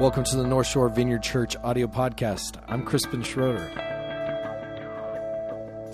Welcome 0.00 0.24
to 0.24 0.36
the 0.36 0.44
North 0.44 0.66
Shore 0.66 0.88
Vineyard 0.88 1.22
Church 1.22 1.56
audio 1.62 1.86
podcast. 1.86 2.60
I'm 2.66 2.84
Crispin 2.84 3.22
Schroeder. 3.22 3.68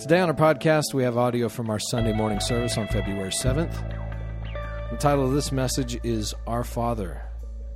Today 0.01 0.21
on 0.21 0.31
our 0.31 0.35
podcast, 0.35 0.95
we 0.95 1.03
have 1.03 1.19
audio 1.19 1.51
from 1.51 1.69
our 1.69 1.79
Sunday 1.79 2.15
morning 2.15 2.41
service 2.41 2.79
on 2.79 2.89
February 2.89 3.31
7th. 3.31 3.75
The 4.91 4.97
title 4.97 5.27
of 5.27 5.33
this 5.33 5.53
message 5.53 6.01
is 6.03 6.35
Our 6.47 6.65
Father. 6.65 7.21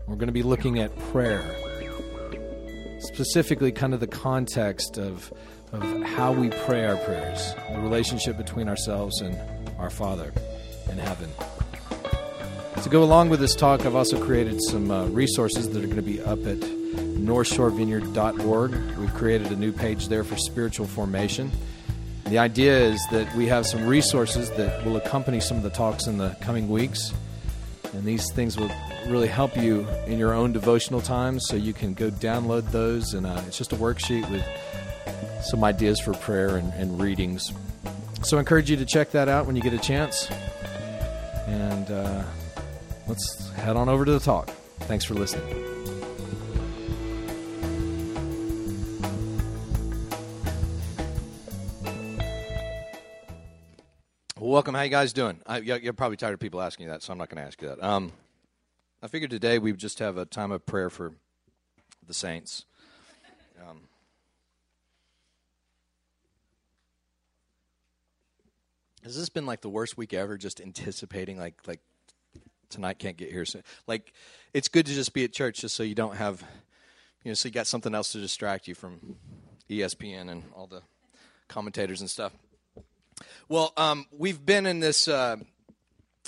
We're 0.06 0.16
going 0.16 0.29
to 0.29 0.32
be 0.32 0.42
looking 0.42 0.79
at 0.79 0.98
prayer, 1.10 1.45
specifically, 3.00 3.70
kind 3.70 3.93
of 3.93 4.00
the 4.00 4.06
context 4.06 4.96
of, 4.96 5.30
of 5.72 5.82
how 6.04 6.32
we 6.32 6.48
pray 6.48 6.86
our 6.86 6.96
prayers, 6.96 7.54
the 7.70 7.80
relationship 7.80 8.38
between 8.38 8.70
ourselves 8.70 9.20
and 9.20 9.38
our 9.79 9.91
Father 9.91 10.32
in 10.91 10.96
heaven. 10.96 11.30
To 12.84 12.90
go 12.90 13.02
along 13.02 13.30
with 13.30 13.40
this 13.40 13.54
talk, 13.54 13.86
I've 13.86 13.94
also 13.94 14.22
created 14.22 14.62
some 14.62 14.90
uh, 14.90 15.06
resources 15.06 15.70
that 15.70 15.82
are 15.82 15.86
going 15.86 15.96
to 15.96 16.02
be 16.02 16.20
up 16.20 16.46
at 16.46 16.58
northshorevineyard.org. 16.58 18.98
We've 18.98 19.14
created 19.14 19.50
a 19.52 19.56
new 19.56 19.72
page 19.72 20.08
there 20.08 20.22
for 20.22 20.36
spiritual 20.36 20.86
formation. 20.86 21.50
The 22.26 22.36
idea 22.36 22.78
is 22.78 23.02
that 23.11 23.34
we 23.36 23.46
have 23.46 23.66
some 23.66 23.86
resources 23.86 24.50
that 24.50 24.84
will 24.84 24.98
accompany 24.98 25.40
some 25.40 25.56
of 25.56 25.62
the 25.62 25.70
talks 25.70 26.06
in 26.06 26.18
the 26.18 26.36
coming 26.42 26.68
weeks. 26.68 27.14
And 27.94 28.04
these 28.04 28.30
things 28.32 28.58
will 28.58 28.70
really 29.06 29.28
help 29.28 29.56
you 29.56 29.89
in 30.06 30.18
your 30.18 30.34
own 30.34 30.53
devotional 30.53 31.00
times, 31.00 31.46
so 31.48 31.56
you 31.56 31.72
can 31.72 31.94
go 31.94 32.11
download 32.11 32.70
those. 32.70 33.14
And 33.14 33.25
uh, 33.25 33.41
it's 33.47 33.56
just 33.56 33.72
a 33.72 33.77
worksheet 33.77 34.30
with 34.30 34.44
some 35.47 35.64
ideas 35.64 36.00
for 36.00 36.12
prayer 36.12 36.58
and, 36.58 36.70
and, 36.75 37.00
readings. 37.00 37.50
So 38.25 38.36
I 38.36 38.41
encourage 38.41 38.70
you 38.70 38.77
to 38.77 38.84
check 38.84 39.12
that 39.12 39.30
out 39.30 39.47
when 39.47 39.56
you 39.56 39.62
get 39.62 39.72
a 39.72 39.78
chance. 39.78 40.28
And 41.47 41.91
uh, 41.91 42.25
let's 43.06 43.50
head 43.50 43.77
on 43.77 43.89
over 43.89 44.05
to 44.05 44.12
the 44.12 44.20
talk. 44.20 44.48
Thanks 44.81 45.05
for 45.05 45.15
listening. 45.15 45.75
welcome. 54.55 54.73
How 54.73 54.83
you 54.83 54.89
guys 54.89 55.12
doing? 55.12 55.41
I, 55.48 55.59
you're 55.59 55.93
probably 55.93 56.17
tired 56.17 56.34
of 56.34 56.39
people 56.39 56.62
asking 56.62 56.87
you 56.87 56.93
that, 56.93 57.03
so 57.03 57.12
I'm 57.12 57.19
not 57.19 57.28
going 57.28 57.43
to 57.43 57.47
ask 57.47 57.61
you 57.61 57.69
that. 57.70 57.83
Um, 57.83 58.12
I 59.03 59.09
figured 59.09 59.31
today 59.31 59.59
we 59.59 59.73
would 59.73 59.81
just 59.81 59.98
have 59.98 60.17
a 60.17 60.25
time 60.25 60.53
of 60.53 60.65
prayer 60.65 60.91
for 60.91 61.12
the 62.06 62.15
saints. 62.15 62.65
Um, 63.69 63.89
has 69.03 69.17
this 69.17 69.28
been 69.28 69.45
like 69.45 69.61
the 69.61 69.69
worst 69.69 69.97
week 69.97 70.15
ever? 70.15 70.39
Just 70.39 70.61
anticipating 70.61 71.37
like 71.37 71.56
like 71.67 71.81
tonight 72.75 72.98
can't 72.98 73.17
get 73.17 73.30
here. 73.30 73.44
So, 73.44 73.61
like, 73.86 74.12
it's 74.53 74.69
good 74.69 74.86
to 74.86 74.92
just 74.92 75.12
be 75.12 75.25
at 75.25 75.33
church 75.33 75.61
just 75.61 75.75
so 75.75 75.83
you 75.83 75.94
don't 75.94 76.17
have, 76.17 76.42
you 77.22 77.31
know, 77.31 77.34
so 77.34 77.48
you 77.48 77.53
got 77.53 77.66
something 77.66 77.94
else 77.94 78.12
to 78.12 78.20
distract 78.20 78.69
you 78.69 78.75
from 78.75 79.16
ESPN 79.70 80.31
and 80.31 80.44
all 80.55 80.66
the 80.66 80.83
commentators 81.48 82.00
and 82.00 82.11
stuff. 82.11 82.33
Well, 83.48 83.72
um, 83.77 84.06
we've 84.16 84.44
been 84.44 84.66
in 84.66 84.81
this 84.81 85.08
uh, 85.08 85.36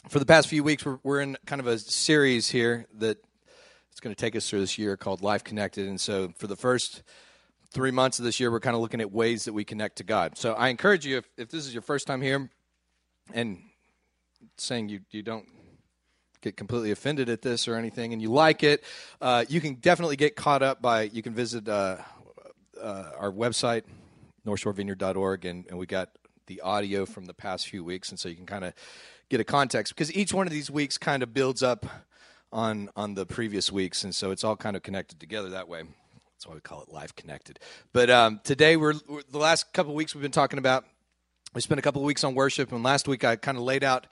for 0.08 0.18
the 0.18 0.26
past 0.26 0.48
few 0.48 0.62
weeks. 0.62 0.84
We're, 0.84 0.98
we're 1.02 1.20
in 1.20 1.36
kind 1.46 1.60
of 1.60 1.66
a 1.66 1.78
series 1.78 2.48
here 2.48 2.86
that 2.98 3.18
it's 3.90 4.00
going 4.00 4.14
to 4.14 4.20
take 4.20 4.36
us 4.36 4.48
through 4.48 4.60
this 4.60 4.78
year 4.78 4.96
called 4.96 5.22
Life 5.22 5.42
Connected. 5.42 5.88
And 5.88 6.00
so, 6.00 6.32
for 6.36 6.46
the 6.46 6.56
first 6.56 7.02
three 7.72 7.90
months 7.90 8.18
of 8.18 8.24
this 8.24 8.38
year, 8.38 8.50
we're 8.50 8.60
kind 8.60 8.76
of 8.76 8.82
looking 8.82 9.00
at 9.00 9.10
ways 9.10 9.46
that 9.46 9.52
we 9.52 9.64
connect 9.64 9.96
to 9.96 10.04
God. 10.04 10.38
So, 10.38 10.52
I 10.52 10.68
encourage 10.68 11.04
you, 11.04 11.18
if, 11.18 11.28
if 11.36 11.48
this 11.48 11.66
is 11.66 11.74
your 11.74 11.82
first 11.82 12.06
time 12.06 12.22
here, 12.22 12.50
and 13.32 13.58
saying 14.56 14.88
you, 14.88 15.00
you 15.10 15.22
don't 15.22 15.46
get 16.40 16.56
completely 16.56 16.90
offended 16.90 17.28
at 17.28 17.42
this 17.42 17.68
or 17.68 17.76
anything 17.76 18.12
and 18.12 18.22
you 18.22 18.30
like 18.30 18.62
it, 18.62 18.82
uh, 19.20 19.44
you 19.48 19.60
can 19.60 19.74
definitely 19.74 20.16
get 20.16 20.36
caught 20.36 20.62
up 20.62 20.80
by, 20.80 21.02
you 21.02 21.22
can 21.22 21.34
visit 21.34 21.68
uh, 21.68 21.96
uh, 22.80 23.10
our 23.18 23.32
website, 23.32 23.84
northshorevineyard.org, 24.46 25.44
and, 25.44 25.66
and 25.68 25.78
we 25.78 25.86
got 25.86 26.10
the 26.46 26.60
audio 26.60 27.06
from 27.06 27.24
the 27.24 27.34
past 27.34 27.68
few 27.68 27.82
weeks. 27.84 28.10
And 28.10 28.18
so 28.18 28.28
you 28.28 28.36
can 28.36 28.46
kind 28.46 28.64
of 28.64 28.72
get 29.28 29.40
a 29.40 29.44
context 29.44 29.94
because 29.94 30.14
each 30.14 30.32
one 30.32 30.46
of 30.46 30.52
these 30.52 30.70
weeks 30.70 30.98
kind 30.98 31.22
of 31.22 31.34
builds 31.34 31.62
up 31.62 31.86
on, 32.52 32.88
on 32.96 33.14
the 33.14 33.26
previous 33.26 33.72
weeks. 33.72 34.04
And 34.04 34.14
so 34.14 34.30
it's 34.30 34.44
all 34.44 34.56
kind 34.56 34.76
of 34.76 34.82
connected 34.82 35.18
together 35.18 35.50
that 35.50 35.68
way. 35.68 35.82
That's 35.82 36.46
why 36.46 36.54
we 36.54 36.60
call 36.60 36.82
it 36.82 36.90
live 36.90 37.16
connected. 37.16 37.58
But 37.92 38.10
um, 38.10 38.40
today, 38.44 38.76
we're, 38.76 38.94
we're, 39.08 39.22
the 39.30 39.38
last 39.38 39.72
couple 39.72 39.94
weeks 39.94 40.14
we've 40.14 40.22
been 40.22 40.30
talking 40.30 40.58
about, 40.58 40.84
we 41.54 41.60
spent 41.60 41.78
a 41.78 41.82
couple 41.82 42.02
weeks 42.02 42.24
on 42.24 42.34
worship. 42.34 42.72
And 42.72 42.82
last 42.82 43.08
week 43.08 43.24
I 43.24 43.36
kind 43.36 43.56
of 43.56 43.64
laid 43.64 43.82
out 43.82 44.06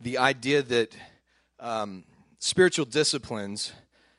the 0.00 0.18
idea 0.18 0.62
that 0.62 0.94
um, 1.60 2.04
spiritual 2.38 2.84
disciplines. 2.84 3.72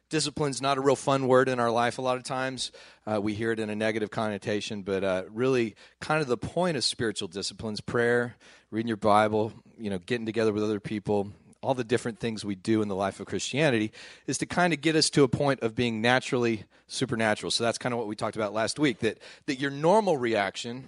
Discipline's 0.09 0.61
not 0.61 0.77
a 0.77 0.81
real 0.81 0.95
fun 0.95 1.27
word 1.27 1.49
in 1.49 1.59
our 1.59 1.69
life 1.69 1.99
a 1.99 2.01
lot 2.01 2.17
of 2.17 2.23
times. 2.23 2.71
Uh, 3.05 3.21
we 3.21 3.33
hear 3.35 3.51
it 3.51 3.59
in 3.59 3.69
a 3.69 3.75
negative 3.75 4.09
connotation, 4.09 4.81
but 4.81 5.03
uh, 5.03 5.23
really, 5.31 5.75
kind 5.99 6.21
of 6.21 6.27
the 6.27 6.37
point 6.37 6.77
of 6.77 6.83
spiritual 6.83 7.27
disciplines 7.27 7.79
prayer, 7.79 8.35
reading 8.71 8.87
your 8.87 8.97
Bible, 8.97 9.53
you 9.77 9.89
know, 9.89 9.99
getting 9.99 10.25
together 10.25 10.51
with 10.51 10.63
other 10.63 10.79
people, 10.79 11.31
all 11.61 11.73
the 11.73 11.83
different 11.83 12.19
things 12.19 12.45
we 12.45 12.55
do 12.55 12.81
in 12.81 12.87
the 12.87 12.95
life 12.95 13.19
of 13.19 13.27
Christianity 13.27 13.91
is 14.27 14.37
to 14.37 14.45
kind 14.45 14.73
of 14.73 14.81
get 14.81 14.95
us 14.95 15.09
to 15.11 15.23
a 15.23 15.27
point 15.27 15.61
of 15.61 15.75
being 15.75 16.01
naturally 16.01 16.63
supernatural. 16.87 17.51
So 17.51 17.63
that's 17.63 17.77
kind 17.77 17.93
of 17.93 17.99
what 17.99 18.07
we 18.07 18.15
talked 18.15 18.35
about 18.35 18.53
last 18.53 18.79
week 18.79 18.99
that, 18.99 19.19
that 19.45 19.59
your 19.59 19.71
normal 19.71 20.17
reaction 20.17 20.85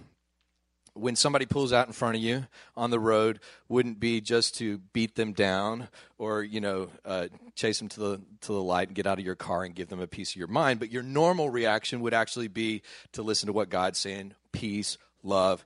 when 0.93 1.15
somebody 1.15 1.45
pulls 1.45 1.71
out 1.71 1.87
in 1.87 1.93
front 1.93 2.15
of 2.15 2.21
you 2.21 2.45
on 2.75 2.89
the 2.89 2.99
road 2.99 3.39
wouldn't 3.69 3.99
be 3.99 4.19
just 4.19 4.57
to 4.57 4.79
beat 4.93 5.15
them 5.15 5.33
down 5.33 5.87
or 6.17 6.43
you 6.43 6.59
know 6.59 6.89
uh, 7.05 7.27
chase 7.55 7.79
them 7.79 7.87
to 7.89 7.99
the 7.99 8.21
to 8.41 8.53
the 8.53 8.61
light 8.61 8.87
and 8.87 8.95
get 8.95 9.07
out 9.07 9.19
of 9.19 9.25
your 9.25 9.35
car 9.35 9.63
and 9.63 9.75
give 9.75 9.87
them 9.87 9.99
a 9.99 10.07
piece 10.07 10.31
of 10.31 10.35
your 10.35 10.47
mind 10.47 10.79
but 10.79 10.91
your 10.91 11.03
normal 11.03 11.49
reaction 11.49 12.01
would 12.01 12.13
actually 12.13 12.47
be 12.47 12.81
to 13.13 13.21
listen 13.21 13.47
to 13.47 13.53
what 13.53 13.69
god's 13.69 13.99
saying 13.99 14.33
peace 14.51 14.97
love 15.23 15.65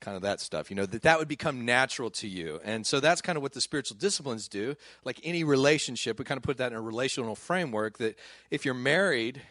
kind 0.00 0.16
of 0.16 0.22
that 0.22 0.40
stuff 0.40 0.70
you 0.70 0.76
know 0.76 0.86
that 0.86 1.02
that 1.02 1.18
would 1.18 1.28
become 1.28 1.64
natural 1.64 2.10
to 2.10 2.26
you. 2.26 2.60
And 2.64 2.86
so 2.86 3.00
that's 3.00 3.20
kind 3.20 3.36
of 3.36 3.42
what 3.42 3.52
the 3.52 3.60
spiritual 3.60 3.96
disciplines 3.98 4.48
do. 4.48 4.74
Like 5.04 5.20
any 5.22 5.44
relationship 5.44 6.18
we 6.18 6.24
kind 6.24 6.38
of 6.38 6.42
put 6.42 6.56
that 6.56 6.72
in 6.72 6.78
a 6.78 6.80
relational 6.80 7.36
framework 7.36 7.98
that 7.98 8.18
if 8.50 8.64
you're 8.64 8.74
married 8.74 9.42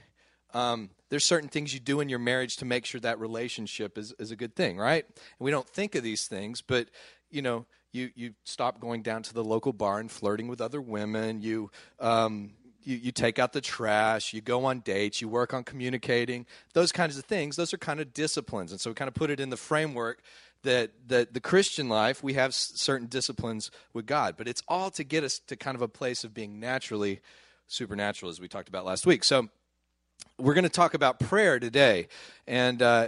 um, 0.54 0.90
there's 1.10 1.26
certain 1.26 1.50
things 1.50 1.74
you 1.74 1.80
do 1.80 2.00
in 2.00 2.10
your 2.10 2.20
marriage 2.20 2.58
to 2.58 2.66
make 2.66 2.86
sure 2.86 3.02
that 3.02 3.20
relationship 3.20 3.98
is, 3.98 4.14
is 4.20 4.32
a 4.32 4.36
good 4.36 4.56
thing, 4.56 4.78
right? 4.78 5.06
And 5.06 5.16
we 5.40 5.52
don't 5.52 5.68
think 5.68 5.96
of 5.96 6.04
these 6.04 6.28
things, 6.28 6.62
but 6.62 6.88
you 7.30 7.42
know, 7.42 7.66
you 7.92 8.12
you 8.16 8.34
stop 8.44 8.80
going 8.80 9.02
down 9.02 9.24
to 9.24 9.34
the 9.34 9.44
local 9.44 9.74
bar 9.74 10.00
and 10.00 10.12
flirting 10.12 10.48
with 10.48 10.62
other 10.62 10.82
women. 10.82 11.42
You 11.42 11.72
um, 12.00 12.52
you, 12.84 12.96
you 12.98 13.12
take 13.12 13.40
out 13.40 13.54
the 13.54 13.62
trash. 13.62 14.34
You 14.34 14.42
go 14.42 14.66
on 14.66 14.82
dates. 14.82 15.22
You 15.22 15.28
work 15.28 15.54
on 15.54 15.64
communicating. 15.64 16.46
Those 16.74 16.92
kinds 16.92 17.18
of 17.18 17.26
things. 17.26 17.56
Those 17.56 17.74
are 17.74 17.78
kind 17.78 18.00
of 18.00 18.14
disciplines, 18.14 18.72
and 18.72 18.80
so 18.80 18.92
we 18.92 18.94
kind 18.94 19.08
of 19.08 19.16
put 19.16 19.30
it 19.30 19.40
in 19.40 19.50
the 19.50 19.58
framework 19.58 20.22
that 20.64 20.92
that 21.08 21.34
the 21.34 21.40
Christian 21.40 21.90
life 21.90 22.24
we 22.24 22.34
have 22.34 22.54
certain 22.54 23.08
disciplines 23.08 23.72
with 23.94 24.06
God, 24.06 24.36
but 24.38 24.48
it's 24.48 24.64
all 24.68 24.92
to 24.92 25.04
get 25.04 25.24
us 25.24 25.40
to 25.48 25.56
kind 25.56 25.76
of 25.76 25.82
a 25.82 25.88
place 25.88 26.24
of 26.24 26.34
being 26.34 26.60
naturally 26.60 27.22
supernatural, 27.68 28.30
as 28.30 28.40
we 28.40 28.48
talked 28.48 28.70
about 28.70 28.86
last 28.86 29.06
week. 29.06 29.24
So 29.24 29.50
we're 30.38 30.54
going 30.54 30.64
to 30.64 30.70
talk 30.70 30.94
about 30.94 31.20
prayer 31.20 31.60
today. 31.60 32.08
And 32.48 32.82
uh, 32.82 33.08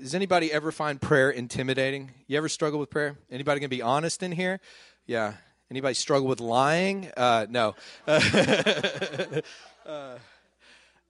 does 0.00 0.14
anybody 0.14 0.52
ever 0.52 0.70
find 0.72 1.00
prayer 1.00 1.30
intimidating? 1.30 2.12
You 2.26 2.38
ever 2.38 2.48
struggle 2.48 2.78
with 2.78 2.90
prayer? 2.90 3.16
Anybody 3.30 3.60
going 3.60 3.70
to 3.70 3.76
be 3.76 3.82
honest 3.82 4.22
in 4.22 4.32
here? 4.32 4.60
Yeah. 5.06 5.34
Anybody 5.70 5.94
struggle 5.94 6.28
with 6.28 6.40
lying? 6.40 7.10
Uh, 7.16 7.46
no. 7.50 7.74
uh, 8.06 9.40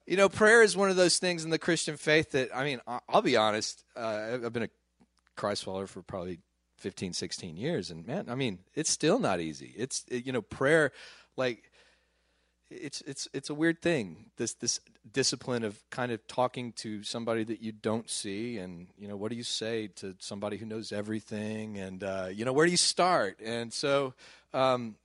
you 0.05 0.17
know, 0.17 0.27
prayer 0.27 0.63
is 0.63 0.75
one 0.75 0.89
of 0.89 0.95
those 0.95 1.19
things 1.19 1.43
in 1.45 1.51
the 1.51 1.59
Christian 1.59 1.95
faith 1.95 2.31
that, 2.31 2.49
I 2.53 2.63
mean, 2.63 2.81
I'll 3.07 3.21
be 3.21 3.37
honest, 3.37 3.83
uh, 3.95 4.39
I've 4.43 4.51
been 4.51 4.63
a 4.63 4.69
Christ 5.35 5.63
follower 5.63 5.87
for 5.87 6.01
probably 6.01 6.39
15, 6.79 7.13
16 7.13 7.57
years. 7.57 7.91
And 7.91 8.05
man, 8.07 8.25
I 8.27 8.35
mean, 8.35 8.59
it's 8.73 8.89
still 8.89 9.19
not 9.19 9.39
easy. 9.39 9.73
It's, 9.77 10.03
you 10.09 10.31
know, 10.33 10.41
prayer, 10.41 10.91
like, 11.37 11.68
it's 12.69 13.01
it's 13.01 13.27
it's 13.33 13.49
a 13.49 13.53
weird 13.53 13.81
thing 13.81 14.25
this 14.37 14.53
this 14.53 14.79
discipline 15.11 15.63
of 15.63 15.81
kind 15.89 16.11
of 16.11 16.25
talking 16.27 16.71
to 16.73 17.03
somebody 17.03 17.43
that 17.43 17.61
you 17.61 17.71
don't 17.71 18.09
see 18.09 18.57
and 18.57 18.87
you 18.97 19.07
know 19.07 19.15
what 19.15 19.31
do 19.31 19.35
you 19.35 19.43
say 19.43 19.87
to 19.87 20.15
somebody 20.19 20.57
who 20.57 20.65
knows 20.65 20.91
everything 20.91 21.77
and 21.77 22.03
uh, 22.03 22.27
you 22.31 22.45
know 22.45 22.53
where 22.53 22.65
do 22.65 22.71
you 22.71 22.77
start? 22.77 23.39
And 23.43 23.73
so 23.73 24.13
um, 24.53 24.95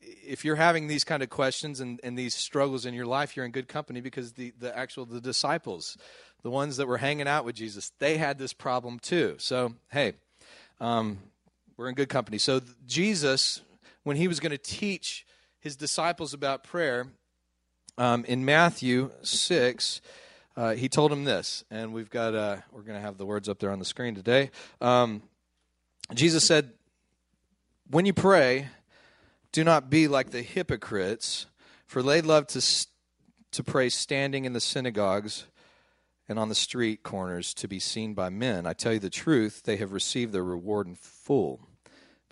if 0.00 0.44
you're 0.44 0.56
having 0.56 0.86
these 0.86 1.04
kind 1.04 1.22
of 1.22 1.30
questions 1.30 1.80
and, 1.80 2.00
and 2.02 2.18
these 2.18 2.34
struggles 2.34 2.86
in 2.86 2.94
your 2.94 3.06
life 3.06 3.36
you're 3.36 3.44
in 3.44 3.52
good 3.52 3.68
company 3.68 4.00
because 4.00 4.32
the 4.32 4.52
the 4.58 4.76
actual 4.76 5.04
the 5.04 5.20
disciples 5.20 5.98
the 6.42 6.50
ones 6.50 6.76
that 6.78 6.86
were 6.86 6.98
hanging 6.98 7.28
out 7.28 7.44
with 7.44 7.54
jesus 7.54 7.92
they 7.98 8.16
had 8.16 8.38
this 8.38 8.52
problem 8.52 8.98
too. 8.98 9.34
So 9.38 9.74
hey 9.90 10.14
um, 10.80 11.18
we're 11.76 11.88
in 11.88 11.94
good 11.94 12.08
company. 12.08 12.38
So 12.38 12.60
jesus 12.86 13.60
when 14.04 14.16
he 14.16 14.26
was 14.26 14.40
going 14.40 14.52
to 14.52 14.58
teach 14.58 15.26
his 15.64 15.76
disciples 15.76 16.34
about 16.34 16.62
prayer, 16.62 17.06
um, 17.96 18.26
in 18.26 18.44
Matthew 18.44 19.10
6, 19.22 20.02
uh, 20.58 20.74
he 20.74 20.90
told 20.90 21.10
them 21.10 21.24
this, 21.24 21.64
and 21.70 21.94
we've 21.94 22.10
got, 22.10 22.34
uh, 22.34 22.58
we're 22.70 22.82
going 22.82 22.98
to 22.98 23.00
have 23.00 23.16
the 23.16 23.24
words 23.24 23.48
up 23.48 23.60
there 23.60 23.70
on 23.70 23.78
the 23.78 23.86
screen 23.86 24.14
today. 24.14 24.50
Um, 24.82 25.22
Jesus 26.12 26.44
said, 26.44 26.72
When 27.88 28.04
you 28.04 28.12
pray, 28.12 28.68
do 29.52 29.64
not 29.64 29.88
be 29.88 30.06
like 30.06 30.32
the 30.32 30.42
hypocrites, 30.42 31.46
for 31.86 32.02
they 32.02 32.20
love 32.20 32.46
to, 32.48 32.86
to 33.52 33.64
pray 33.64 33.88
standing 33.88 34.44
in 34.44 34.52
the 34.52 34.60
synagogues 34.60 35.46
and 36.28 36.38
on 36.38 36.50
the 36.50 36.54
street 36.54 37.02
corners 37.02 37.54
to 37.54 37.68
be 37.68 37.78
seen 37.78 38.12
by 38.12 38.28
men. 38.28 38.66
I 38.66 38.74
tell 38.74 38.92
you 38.92 38.98
the 38.98 39.08
truth, 39.08 39.62
they 39.62 39.78
have 39.78 39.94
received 39.94 40.34
their 40.34 40.44
reward 40.44 40.88
in 40.88 40.94
full. 40.94 41.66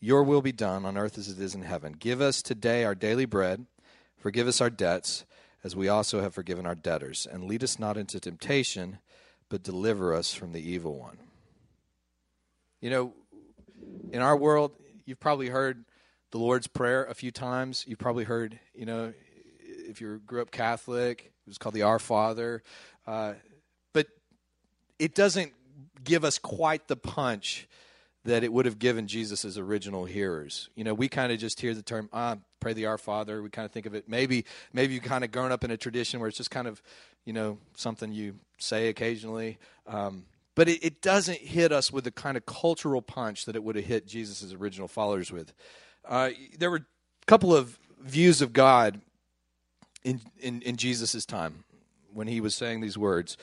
your 0.00 0.22
will 0.22 0.42
be 0.42 0.52
done 0.52 0.84
on 0.84 0.96
earth 0.96 1.18
as 1.18 1.28
it 1.28 1.40
is 1.40 1.54
in 1.54 1.62
heaven. 1.62 1.94
Give 1.98 2.20
us 2.20 2.42
today 2.42 2.84
our 2.84 2.94
daily 2.94 3.24
bread. 3.24 3.66
Forgive 4.16 4.46
us 4.46 4.60
our 4.60 4.70
debts, 4.70 5.24
as 5.64 5.74
we 5.74 5.88
also 5.88 6.20
have 6.20 6.34
forgiven 6.34 6.66
our 6.66 6.74
debtors. 6.74 7.26
And 7.30 7.44
lead 7.44 7.64
us 7.64 7.78
not 7.78 7.96
into 7.96 8.20
temptation, 8.20 8.98
but 9.48 9.62
deliver 9.62 10.14
us 10.14 10.34
from 10.34 10.52
the 10.52 10.60
evil 10.60 10.98
one. 10.98 11.18
You 12.80 12.90
know, 12.90 13.12
in 14.12 14.20
our 14.20 14.36
world, 14.36 14.72
you've 15.04 15.20
probably 15.20 15.48
heard 15.48 15.84
the 16.30 16.38
Lord's 16.38 16.66
Prayer 16.66 17.04
a 17.04 17.14
few 17.14 17.30
times. 17.30 17.84
You've 17.86 17.98
probably 17.98 18.24
heard, 18.24 18.58
you 18.74 18.86
know, 18.86 19.12
if 19.60 20.00
you 20.00 20.20
grew 20.26 20.42
up 20.42 20.50
Catholic, 20.50 21.32
it 21.46 21.48
was 21.48 21.58
called 21.58 21.74
the 21.74 21.82
Our 21.82 21.98
Father. 21.98 22.62
Uh, 23.06 23.34
but 23.92 24.08
it 24.98 25.14
doesn't 25.14 25.52
give 26.04 26.24
us 26.24 26.38
quite 26.38 26.88
the 26.88 26.96
punch 26.96 27.66
that 28.26 28.42
it 28.42 28.52
would 28.52 28.66
have 28.66 28.78
given 28.78 29.06
Jesus' 29.06 29.56
original 29.56 30.04
hearers. 30.04 30.68
You 30.74 30.84
know, 30.84 30.94
we 30.94 31.08
kind 31.08 31.32
of 31.32 31.38
just 31.38 31.60
hear 31.60 31.74
the 31.74 31.82
term, 31.82 32.08
ah, 32.12 32.36
pray 32.60 32.72
the 32.72 32.86
Our 32.86 32.98
Father. 32.98 33.42
We 33.42 33.50
kind 33.50 33.64
of 33.64 33.72
think 33.72 33.86
of 33.86 33.94
it, 33.94 34.08
maybe, 34.08 34.44
maybe 34.72 34.94
you 34.94 35.00
kind 35.00 35.24
of 35.24 35.30
grown 35.30 35.52
up 35.52 35.64
in 35.64 35.70
a 35.70 35.76
tradition 35.76 36.20
where 36.20 36.28
it's 36.28 36.36
just 36.36 36.50
kind 36.50 36.66
of, 36.66 36.82
you 37.24 37.32
know, 37.32 37.58
something 37.76 38.12
you 38.12 38.34
say 38.58 38.88
occasionally. 38.88 39.58
Um, 39.86 40.24
but 40.56 40.68
it, 40.68 40.84
it, 40.84 41.02
doesn't 41.02 41.38
hit 41.38 41.70
us 41.70 41.92
with 41.92 42.04
the 42.04 42.10
kind 42.10 42.36
of 42.36 42.46
cultural 42.46 43.02
punch 43.02 43.44
that 43.44 43.54
it 43.54 43.62
would 43.62 43.76
have 43.76 43.84
hit 43.84 44.06
Jesus' 44.06 44.52
original 44.52 44.88
followers 44.88 45.30
with. 45.30 45.52
Uh, 46.04 46.30
there 46.58 46.70
were 46.70 46.78
a 46.78 47.26
couple 47.26 47.54
of 47.54 47.78
views 48.00 48.42
of 48.42 48.52
God 48.52 49.00
in, 50.02 50.20
in, 50.40 50.62
in 50.62 50.76
Jesus' 50.76 51.26
time 51.26 51.64
when 52.12 52.26
he 52.26 52.40
was 52.40 52.54
saying 52.54 52.80
these 52.80 52.98
words. 52.98 53.36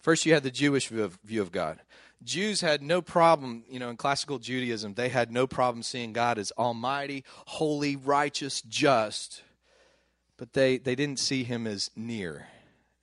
First, 0.00 0.24
you 0.26 0.34
had 0.34 0.42
the 0.42 0.50
Jewish 0.50 0.88
view 0.88 1.04
of, 1.04 1.18
view 1.24 1.42
of 1.42 1.52
God. 1.52 1.80
Jews 2.22 2.60
had 2.60 2.82
no 2.82 3.02
problem, 3.02 3.64
you 3.68 3.78
know, 3.78 3.90
in 3.90 3.96
classical 3.96 4.38
Judaism, 4.38 4.94
they 4.94 5.08
had 5.08 5.30
no 5.30 5.46
problem 5.46 5.82
seeing 5.82 6.12
God 6.12 6.38
as 6.38 6.52
almighty, 6.58 7.24
holy, 7.46 7.96
righteous, 7.96 8.62
just, 8.62 9.42
but 10.36 10.52
they, 10.52 10.78
they 10.78 10.94
didn't 10.94 11.18
see 11.18 11.44
him 11.44 11.66
as 11.66 11.90
near. 11.94 12.48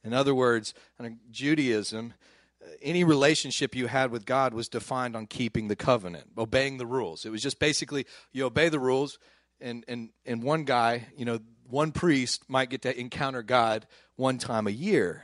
In 0.04 0.14
other 0.14 0.36
words, 0.36 0.74
in 1.00 1.20
Judaism, 1.32 2.14
uh, 2.62 2.70
any 2.82 3.04
relationship 3.04 3.76
you 3.76 3.88
had 3.88 4.12
with 4.12 4.26
God 4.26 4.54
was 4.54 4.68
defined 4.68 5.16
on 5.16 5.28
keeping 5.28 5.68
the 5.68 5.76
covenant, 5.76 6.32
obeying 6.38 6.78
the 6.78 6.86
rules. 6.86 7.26
It 7.26 7.30
was 7.30 7.42
just 7.42 7.60
basically 7.60 8.06
you 8.34 8.46
obey 8.46 8.70
the 8.70 8.80
rules, 8.80 9.20
and, 9.62 9.86
and, 9.88 10.10
and 10.26 10.44
one 10.44 10.66
guy, 10.66 11.08
you 11.16 11.24
know, 11.24 11.40
one 11.70 11.92
priest 11.92 12.44
might 12.50 12.70
get 12.70 12.82
to 12.82 13.00
encounter 13.00 13.42
God 13.42 13.88
one 14.16 14.38
time 14.38 14.68
a 14.68 14.72
year. 14.72 15.24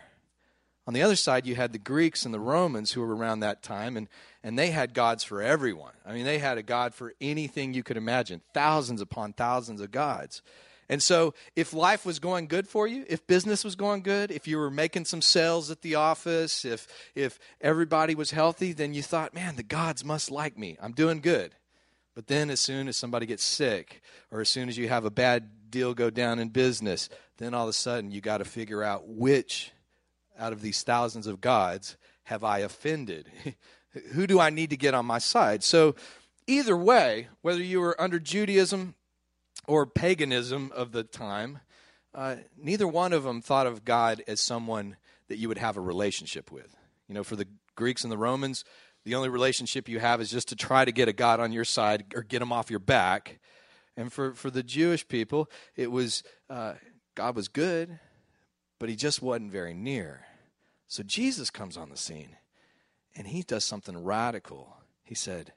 On 0.90 0.94
the 0.94 1.04
other 1.04 1.16
side, 1.16 1.46
you 1.46 1.54
had 1.54 1.72
the 1.72 1.78
Greeks 1.78 2.26
and 2.26 2.34
the 2.34 2.40
Romans 2.40 2.92
who 2.92 3.02
were 3.02 3.16
around 3.16 3.42
that 3.42 3.62
time, 3.62 3.96
and, 3.96 4.08
and 4.44 4.58
they 4.58 4.72
had 4.72 4.96
gods 4.96 5.24
for 5.24 5.40
everyone. 5.40 5.94
I 6.04 6.14
mean, 6.14 6.26
they 6.26 6.40
had 6.40 6.58
a 6.58 6.64
god 6.64 6.96
for 6.96 7.14
anything 7.22 7.76
you 7.76 7.84
could 7.84 7.96
imagine, 7.96 8.42
thousands 8.56 9.00
upon 9.00 9.34
thousands 9.34 9.82
of 9.82 9.92
gods. 9.92 10.42
And 10.90 11.00
so, 11.04 11.36
if 11.56 11.74
life 11.74 12.08
was 12.08 12.18
going 12.18 12.48
good 12.48 12.68
for 12.68 12.88
you, 12.88 13.06
if 13.08 13.28
business 13.28 13.64
was 13.64 13.76
going 13.76 14.02
good, 14.02 14.32
if 14.32 14.48
you 14.48 14.58
were 14.58 14.72
making 14.72 15.06
some 15.06 15.22
sales 15.22 15.70
at 15.70 15.84
the 15.84 15.94
office, 15.94 16.66
if, 16.66 16.88
if 17.14 17.38
everybody 17.62 18.16
was 18.16 18.32
healthy, 18.32 18.74
then 18.74 18.96
you 18.96 19.04
thought, 19.04 19.36
man, 19.36 19.58
the 19.58 19.62
gods 19.62 20.04
must 20.04 20.32
like 20.32 20.58
me. 20.58 20.76
I'm 20.82 20.94
doing 20.94 21.22
good. 21.22 21.54
But 22.16 22.26
then, 22.26 22.50
as 22.50 22.62
soon 22.62 22.88
as 22.88 22.98
somebody 22.98 23.28
gets 23.28 23.44
sick, 23.44 24.02
or 24.32 24.42
as 24.42 24.50
soon 24.50 24.68
as 24.68 24.76
you 24.76 24.90
have 24.90 25.06
a 25.06 25.12
bad 25.12 25.70
deal 25.70 25.94
go 25.94 26.10
down 26.10 26.40
in 26.40 26.50
business, 26.50 27.10
then 27.38 27.54
all 27.54 27.66
of 27.66 27.70
a 27.70 27.74
sudden 27.74 28.10
you 28.10 28.22
got 28.22 28.40
to 28.40 28.46
figure 28.46 28.82
out 28.82 29.08
which 29.08 29.72
out 30.40 30.54
of 30.54 30.62
these 30.62 30.84
thousands 30.84 31.28
of 31.28 31.42
gods 31.42 31.98
have 32.24 32.44
I 32.44 32.60
offended? 32.60 33.32
Who 34.14 34.28
do 34.28 34.40
I 34.40 34.50
need 34.50 34.70
to 34.70 34.78
get 34.78 34.94
on 34.94 35.06
my 35.06 35.18
side? 35.18 35.64
So, 35.64 35.96
either 36.46 36.78
way, 36.78 37.28
whether 37.42 37.62
you 37.62 37.80
were 37.80 38.00
under 38.00 38.20
Judaism 38.20 38.96
or 39.68 39.86
paganism 39.86 40.72
of 40.76 40.92
the 40.92 41.04
time, 41.04 41.60
uh, 42.14 42.38
neither 42.58 42.88
one 42.88 43.14
of 43.14 43.24
them 43.24 43.42
thought 43.42 43.68
of 43.68 43.84
God 43.86 44.24
as 44.28 44.40
someone 44.40 44.98
that 45.28 45.38
you 45.38 45.48
would 45.48 45.58
have 45.58 45.78
a 45.78 45.82
relationship 45.82 46.52
with. 46.52 46.76
You 47.08 47.16
know, 47.16 47.24
for 47.24 47.36
the 47.36 47.48
Greeks 47.76 48.04
and 48.04 48.12
the 48.12 48.18
Romans, 48.18 48.64
the 49.06 49.16
only 49.16 49.30
relationship 49.30 49.88
you 49.88 50.00
have 50.00 50.22
is 50.22 50.30
just 50.30 50.50
to 50.50 50.56
try 50.56 50.86
to 50.86 50.92
get 50.92 51.08
a 51.08 51.14
God 51.14 51.40
on 51.40 51.52
your 51.52 51.66
side 51.66 52.06
or 52.16 52.22
get 52.22 52.42
him 52.42 52.52
off 52.52 52.70
your 52.70 52.80
back. 52.80 53.40
And 53.98 54.14
for, 54.14 54.34
for 54.34 54.52
the 54.52 54.64
Jewish 54.64 55.08
people, 55.08 55.50
it 55.76 55.92
was 55.92 56.24
uh, 56.50 56.74
God 57.16 57.36
was 57.36 57.48
good, 57.48 58.00
but 58.80 58.90
he 58.90 58.96
just 58.96 59.22
wasn't 59.22 59.52
very 59.52 59.74
near. 59.74 60.26
So 60.90 61.04
Jesus 61.04 61.52
comes 61.52 61.78
on 61.78 61.90
the 61.90 61.98
scene 61.98 62.36
and 63.16 63.28
he 63.28 63.44
does 63.44 63.64
something 63.64 64.04
radical. 64.04 64.76
He 65.04 65.14
said, 65.14 65.54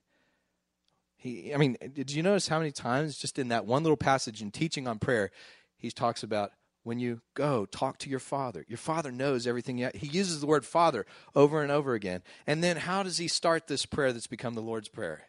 he, 1.16 1.54
I 1.54 1.56
mean, 1.56 1.78
did 1.94 2.12
you 2.12 2.22
notice 2.22 2.48
how 2.48 2.58
many 2.58 2.70
times 2.70 3.16
just 3.16 3.38
in 3.38 3.48
that 3.48 3.64
one 3.64 3.82
little 3.82 3.96
passage 3.96 4.42
in 4.42 4.50
teaching 4.50 4.86
on 4.86 4.98
prayer, 4.98 5.30
he 5.78 5.90
talks 5.90 6.22
about 6.22 6.52
when 6.82 6.98
you 6.98 7.22
go, 7.34 7.64
talk 7.64 7.96
to 7.98 8.10
your 8.10 8.18
father. 8.18 8.64
Your 8.68 8.76
father 8.76 9.10
knows 9.10 9.46
everything. 9.46 9.78
He 9.94 10.06
uses 10.08 10.40
the 10.40 10.46
word 10.46 10.66
father 10.66 11.06
over 11.34 11.62
and 11.62 11.72
over 11.72 11.94
again. 11.94 12.22
And 12.46 12.62
then 12.62 12.76
how 12.76 13.02
does 13.02 13.16
he 13.16 13.28
start 13.28 13.68
this 13.68 13.86
prayer 13.86 14.12
that's 14.12 14.26
become 14.26 14.54
the 14.54 14.60
Lord's 14.60 14.88
Prayer? 14.88 15.22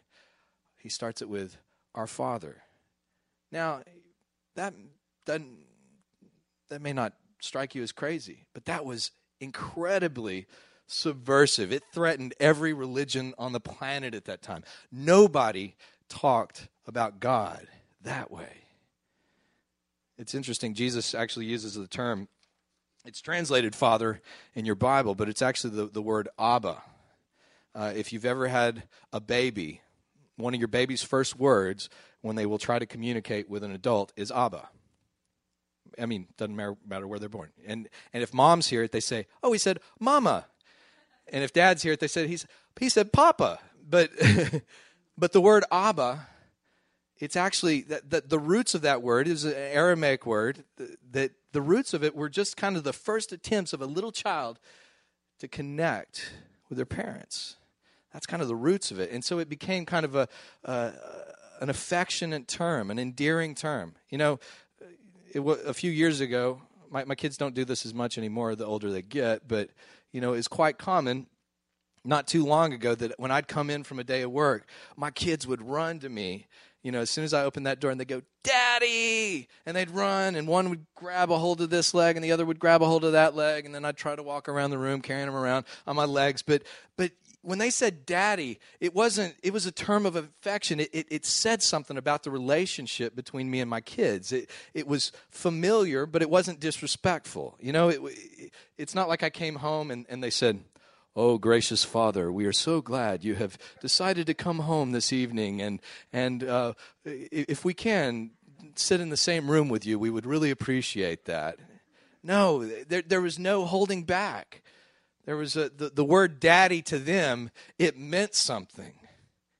He 0.76 0.88
starts 0.90 1.22
it 1.22 1.28
with, 1.30 1.56
Our 1.94 2.08
Father. 2.08 2.62
Now, 3.50 3.82
that, 4.56 4.74
that, 5.24 5.42
that 6.68 6.82
may 6.82 6.92
not 6.92 7.14
strike 7.40 7.74
you 7.74 7.82
as 7.82 7.92
crazy, 7.92 8.46
but 8.52 8.64
that 8.64 8.84
was 8.84 9.12
incredibly 9.40 10.46
subversive. 10.86 11.72
It 11.72 11.82
threatened 11.92 12.34
every 12.38 12.72
religion 12.72 13.34
on 13.38 13.52
the 13.52 13.60
planet 13.60 14.14
at 14.14 14.26
that 14.26 14.42
time. 14.42 14.64
Nobody 14.92 15.76
talked 16.08 16.68
about 16.86 17.20
God 17.20 17.66
that 18.02 18.30
way. 18.30 18.64
It's 20.18 20.34
interesting, 20.34 20.74
Jesus 20.74 21.14
actually 21.14 21.46
uses 21.46 21.74
the 21.74 21.88
term, 21.88 22.28
it's 23.04 23.20
translated 23.20 23.74
father 23.74 24.22
in 24.54 24.64
your 24.64 24.76
Bible, 24.76 25.14
but 25.14 25.28
it's 25.28 25.42
actually 25.42 25.76
the, 25.76 25.86
the 25.86 26.02
word 26.02 26.28
Abba. 26.38 26.82
Uh, 27.74 27.92
if 27.94 28.12
you've 28.12 28.24
ever 28.24 28.46
had 28.46 28.84
a 29.12 29.20
baby, 29.20 29.80
one 30.36 30.54
of 30.54 30.60
your 30.60 30.68
baby's 30.68 31.02
first 31.02 31.36
words 31.38 31.90
when 32.22 32.36
they 32.36 32.46
will 32.46 32.58
try 32.58 32.78
to 32.78 32.86
communicate 32.86 33.50
with 33.50 33.64
an 33.64 33.72
adult 33.72 34.12
is 34.16 34.30
Abba. 34.30 34.68
I 36.00 36.06
mean, 36.06 36.26
doesn't 36.36 36.54
matter, 36.54 36.76
matter 36.86 37.06
where 37.06 37.18
they're 37.18 37.28
born. 37.28 37.50
And 37.66 37.88
and 38.12 38.22
if 38.22 38.32
mom's 38.34 38.68
hear 38.68 38.82
it, 38.82 38.92
they 38.92 39.00
say, 39.00 39.26
"Oh, 39.42 39.52
he 39.52 39.58
said 39.58 39.78
mama," 39.98 40.46
and 41.28 41.44
if 41.44 41.52
dad's 41.52 41.82
hear 41.82 41.92
it, 41.92 42.00
they 42.00 42.08
said 42.08 42.28
he's 42.28 42.46
he 42.78 42.88
said 42.88 43.12
papa. 43.12 43.58
But 43.88 44.10
but 45.18 45.32
the 45.32 45.40
word 45.40 45.64
Abba, 45.70 46.26
it's 47.18 47.36
actually 47.36 47.82
that 47.82 48.10
the, 48.10 48.22
the 48.26 48.38
roots 48.38 48.74
of 48.74 48.82
that 48.82 49.02
word 49.02 49.28
is 49.28 49.44
an 49.44 49.54
Aramaic 49.54 50.26
word 50.26 50.64
that 51.10 51.32
the 51.52 51.62
roots 51.62 51.94
of 51.94 52.02
it 52.02 52.14
were 52.14 52.28
just 52.28 52.56
kind 52.56 52.76
of 52.76 52.84
the 52.84 52.92
first 52.92 53.32
attempts 53.32 53.72
of 53.72 53.80
a 53.80 53.86
little 53.86 54.12
child 54.12 54.58
to 55.38 55.48
connect 55.48 56.32
with 56.68 56.76
their 56.76 56.86
parents. 56.86 57.56
That's 58.12 58.26
kind 58.26 58.42
of 58.42 58.48
the 58.48 58.56
roots 58.56 58.90
of 58.90 59.00
it, 59.00 59.10
and 59.10 59.24
so 59.24 59.38
it 59.38 59.48
became 59.48 59.86
kind 59.86 60.04
of 60.04 60.14
a. 60.14 60.28
An 61.60 61.70
affectionate 61.70 62.48
term, 62.48 62.90
an 62.90 62.98
endearing 62.98 63.54
term. 63.54 63.94
You 64.10 64.18
know, 64.18 64.40
it, 65.34 65.40
a 65.66 65.74
few 65.74 65.90
years 65.90 66.20
ago, 66.20 66.60
my, 66.90 67.04
my 67.04 67.14
kids 67.14 67.36
don't 67.36 67.54
do 67.54 67.64
this 67.64 67.84
as 67.84 67.92
much 67.92 68.18
anymore 68.18 68.54
the 68.54 68.66
older 68.66 68.90
they 68.90 69.02
get, 69.02 69.46
but 69.48 69.70
you 70.12 70.20
know, 70.20 70.32
it's 70.32 70.48
quite 70.48 70.78
common 70.78 71.26
not 72.04 72.26
too 72.26 72.44
long 72.44 72.72
ago 72.72 72.94
that 72.94 73.12
when 73.18 73.30
I'd 73.30 73.48
come 73.48 73.70
in 73.70 73.82
from 73.82 73.98
a 73.98 74.04
day 74.04 74.22
of 74.22 74.30
work, 74.30 74.68
my 74.96 75.10
kids 75.10 75.46
would 75.46 75.62
run 75.62 75.98
to 76.00 76.08
me, 76.08 76.46
you 76.82 76.92
know, 76.92 77.00
as 77.00 77.10
soon 77.10 77.24
as 77.24 77.32
I 77.32 77.44
opened 77.44 77.66
that 77.66 77.80
door 77.80 77.90
and 77.90 77.98
they'd 77.98 78.06
go, 78.06 78.22
Daddy! 78.42 79.48
And 79.64 79.74
they'd 79.74 79.90
run, 79.90 80.34
and 80.34 80.46
one 80.46 80.68
would 80.68 80.84
grab 80.94 81.30
a 81.30 81.38
hold 81.38 81.62
of 81.62 81.70
this 81.70 81.94
leg 81.94 82.16
and 82.16 82.24
the 82.24 82.32
other 82.32 82.44
would 82.44 82.58
grab 82.58 82.82
a 82.82 82.86
hold 82.86 83.04
of 83.04 83.12
that 83.12 83.34
leg, 83.34 83.64
and 83.64 83.74
then 83.74 83.84
I'd 83.84 83.96
try 83.96 84.14
to 84.14 84.22
walk 84.22 84.48
around 84.48 84.70
the 84.70 84.78
room 84.78 85.00
carrying 85.00 85.26
them 85.26 85.34
around 85.34 85.64
on 85.86 85.96
my 85.96 86.04
legs. 86.04 86.42
But, 86.42 86.62
but 86.96 87.10
when 87.44 87.58
they 87.58 87.70
said 87.70 88.06
daddy, 88.06 88.58
it 88.80 88.94
wasn't, 88.94 89.34
it 89.42 89.52
was 89.52 89.66
a 89.66 89.72
term 89.72 90.06
of 90.06 90.16
affection. 90.16 90.80
It, 90.80 90.90
it, 90.92 91.06
it, 91.10 91.24
said 91.24 91.62
something 91.62 91.96
about 91.96 92.22
the 92.22 92.30
relationship 92.30 93.14
between 93.14 93.50
me 93.50 93.60
and 93.60 93.68
my 93.68 93.80
kids. 93.80 94.32
It, 94.32 94.50
it 94.72 94.86
was 94.86 95.12
familiar, 95.30 96.06
but 96.06 96.22
it 96.22 96.30
wasn't 96.30 96.60
disrespectful. 96.60 97.56
You 97.60 97.72
know, 97.72 97.88
it, 97.90 98.00
it's 98.78 98.94
not 98.94 99.08
like 99.08 99.22
I 99.22 99.30
came 99.30 99.56
home 99.56 99.90
and, 99.90 100.06
and 100.08 100.22
they 100.22 100.30
said, 100.30 100.60
Oh, 101.16 101.38
gracious 101.38 101.84
Father, 101.84 102.32
we 102.32 102.44
are 102.46 102.52
so 102.52 102.80
glad 102.80 103.22
you 103.22 103.36
have 103.36 103.56
decided 103.80 104.26
to 104.26 104.34
come 104.34 104.60
home 104.60 104.90
this 104.90 105.12
evening. 105.12 105.62
And, 105.62 105.80
and 106.12 106.42
uh, 106.42 106.72
if 107.04 107.64
we 107.64 107.72
can 107.72 108.30
sit 108.74 109.00
in 109.00 109.10
the 109.10 109.16
same 109.16 109.48
room 109.48 109.68
with 109.68 109.86
you, 109.86 109.96
we 109.96 110.10
would 110.10 110.26
really 110.26 110.50
appreciate 110.50 111.26
that. 111.26 111.58
No, 112.24 112.66
there, 112.66 113.02
there 113.02 113.20
was 113.20 113.38
no 113.38 113.64
holding 113.64 114.02
back. 114.02 114.62
There 115.26 115.36
was 115.36 115.56
a, 115.56 115.70
the, 115.70 115.90
the 115.90 116.04
word 116.04 116.38
daddy 116.40 116.82
to 116.82 116.98
them, 116.98 117.50
it 117.78 117.98
meant 117.98 118.34
something. 118.34 118.94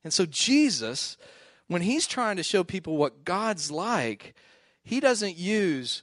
And 0.02 0.12
so 0.12 0.26
Jesus, 0.26 1.16
when 1.68 1.82
he's 1.82 2.06
trying 2.06 2.36
to 2.36 2.42
show 2.42 2.64
people 2.64 2.96
what 2.96 3.24
God's 3.24 3.70
like, 3.70 4.34
he 4.82 5.00
doesn't 5.00 5.36
use, 5.36 6.02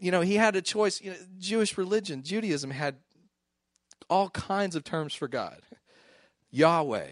you 0.00 0.10
know, 0.10 0.20
he 0.20 0.34
had 0.34 0.56
a 0.56 0.62
choice. 0.62 1.00
You 1.00 1.12
know, 1.12 1.16
Jewish 1.38 1.78
religion, 1.78 2.24
Judaism 2.24 2.70
had 2.70 2.96
all 4.10 4.30
kinds 4.30 4.74
of 4.74 4.82
terms 4.82 5.14
for 5.14 5.28
God. 5.28 5.60
Yahweh. 6.50 7.10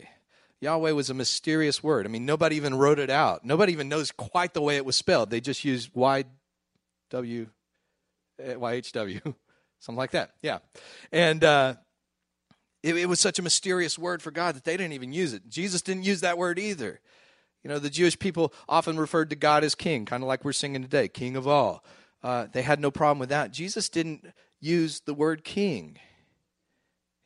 Yahweh 0.60 0.92
was 0.92 1.10
a 1.10 1.14
mysterious 1.14 1.82
word. 1.82 2.06
I 2.06 2.08
mean, 2.08 2.26
nobody 2.26 2.56
even 2.56 2.74
wrote 2.74 2.98
it 2.98 3.10
out. 3.10 3.44
Nobody 3.44 3.72
even 3.72 3.88
knows 3.88 4.10
quite 4.10 4.54
the 4.54 4.62
way 4.62 4.76
it 4.76 4.84
was 4.84 4.96
spelled. 4.96 5.30
They 5.30 5.40
just 5.40 5.64
used 5.64 5.90
Y 5.94 6.24
W 7.10 7.48
eh, 8.42 8.54
Y 8.54 8.72
H 8.72 8.92
W, 8.92 9.20
something 9.84 9.98
like 9.98 10.12
that. 10.12 10.30
Yeah. 10.40 10.58
And 11.12 11.44
uh, 11.44 11.74
it, 12.82 12.96
it 12.96 13.08
was 13.08 13.20
such 13.20 13.38
a 13.38 13.42
mysterious 13.42 13.98
word 13.98 14.22
for 14.22 14.30
God 14.30 14.56
that 14.56 14.64
they 14.64 14.76
didn't 14.76 14.94
even 14.94 15.12
use 15.12 15.34
it. 15.34 15.48
Jesus 15.48 15.82
didn't 15.82 16.04
use 16.04 16.22
that 16.22 16.38
word 16.38 16.58
either. 16.58 17.00
You 17.62 17.68
know, 17.70 17.78
the 17.78 17.90
Jewish 17.90 18.18
people 18.18 18.52
often 18.68 18.98
referred 18.98 19.30
to 19.30 19.36
God 19.36 19.62
as 19.62 19.74
king, 19.74 20.06
kind 20.06 20.22
of 20.22 20.28
like 20.28 20.44
we're 20.44 20.52
singing 20.52 20.82
today, 20.82 21.08
king 21.08 21.36
of 21.36 21.46
all. 21.46 21.84
Uh, 22.22 22.46
they 22.52 22.62
had 22.62 22.80
no 22.80 22.90
problem 22.90 23.18
with 23.18 23.28
that. 23.28 23.52
Jesus 23.52 23.88
didn't 23.88 24.26
use 24.60 25.00
the 25.00 25.14
word 25.14 25.44
king. 25.44 25.98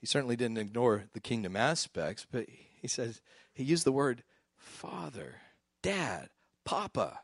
He 0.01 0.07
certainly 0.07 0.37
didn't 0.37 0.59
ignore 0.59 1.05
the 1.13 1.21
kingdom 1.21 1.57
aspects, 1.57 2.27
but 2.31 2.47
he 2.81 2.89
says 2.89 3.21
he 3.53 3.65
used 3.65 3.85
the 3.85 3.93
word 3.93 4.23
father, 4.57 5.37
dad, 5.83 6.29
papa. 6.65 7.21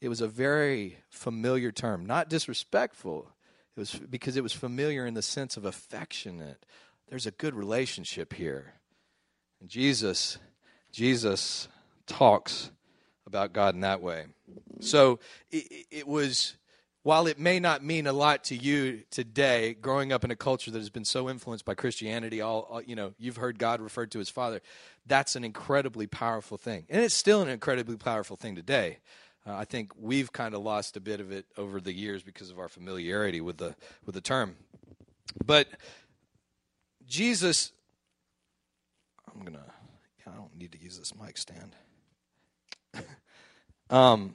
It 0.00 0.08
was 0.08 0.20
a 0.20 0.28
very 0.28 0.98
familiar 1.08 1.72
term, 1.72 2.04
not 2.06 2.28
disrespectful. 2.28 3.33
It 3.76 3.80
was 3.80 3.94
because 3.94 4.36
it 4.36 4.42
was 4.42 4.52
familiar 4.52 5.06
in 5.06 5.14
the 5.14 5.22
sense 5.22 5.56
of 5.56 5.64
affectionate. 5.64 6.64
There's 7.08 7.26
a 7.26 7.32
good 7.32 7.54
relationship 7.54 8.32
here. 8.32 8.74
And 9.60 9.68
Jesus, 9.68 10.38
Jesus 10.92 11.68
talks 12.06 12.70
about 13.26 13.52
God 13.52 13.74
in 13.74 13.80
that 13.80 14.00
way. 14.00 14.26
So 14.80 15.18
it, 15.50 15.86
it 15.90 16.06
was 16.06 16.56
while 17.04 17.26
it 17.26 17.38
may 17.38 17.60
not 17.60 17.84
mean 17.84 18.06
a 18.06 18.12
lot 18.12 18.44
to 18.44 18.56
you 18.56 19.02
today, 19.10 19.74
growing 19.74 20.10
up 20.10 20.24
in 20.24 20.30
a 20.30 20.36
culture 20.36 20.70
that 20.70 20.78
has 20.78 20.88
been 20.88 21.04
so 21.04 21.28
influenced 21.28 21.66
by 21.66 21.74
Christianity, 21.74 22.40
all, 22.40 22.66
all, 22.70 22.82
you 22.82 22.96
know, 22.96 23.12
you've 23.18 23.36
heard 23.36 23.58
God 23.58 23.82
referred 23.82 24.10
to 24.12 24.20
as 24.20 24.30
Father. 24.30 24.62
That's 25.06 25.36
an 25.36 25.44
incredibly 25.44 26.06
powerful 26.06 26.56
thing, 26.56 26.86
and 26.88 27.02
it's 27.02 27.14
still 27.14 27.42
an 27.42 27.48
incredibly 27.48 27.96
powerful 27.96 28.36
thing 28.36 28.56
today. 28.56 28.98
Uh, 29.46 29.54
I 29.54 29.64
think 29.64 29.92
we've 30.00 30.32
kind 30.32 30.54
of 30.54 30.62
lost 30.62 30.96
a 30.96 31.00
bit 31.00 31.20
of 31.20 31.30
it 31.30 31.46
over 31.58 31.80
the 31.80 31.92
years 31.92 32.22
because 32.22 32.50
of 32.50 32.58
our 32.58 32.68
familiarity 32.68 33.40
with 33.40 33.58
the 33.58 33.74
with 34.06 34.14
the 34.14 34.20
term. 34.20 34.56
But 35.44 35.68
Jesus, 37.06 37.72
I'm 39.32 39.44
gonna. 39.44 39.64
I 40.26 40.36
don't 40.36 40.56
need 40.56 40.72
to 40.72 40.80
use 40.80 40.98
this 40.98 41.12
mic 41.14 41.36
stand. 41.36 41.76
um, 43.90 44.34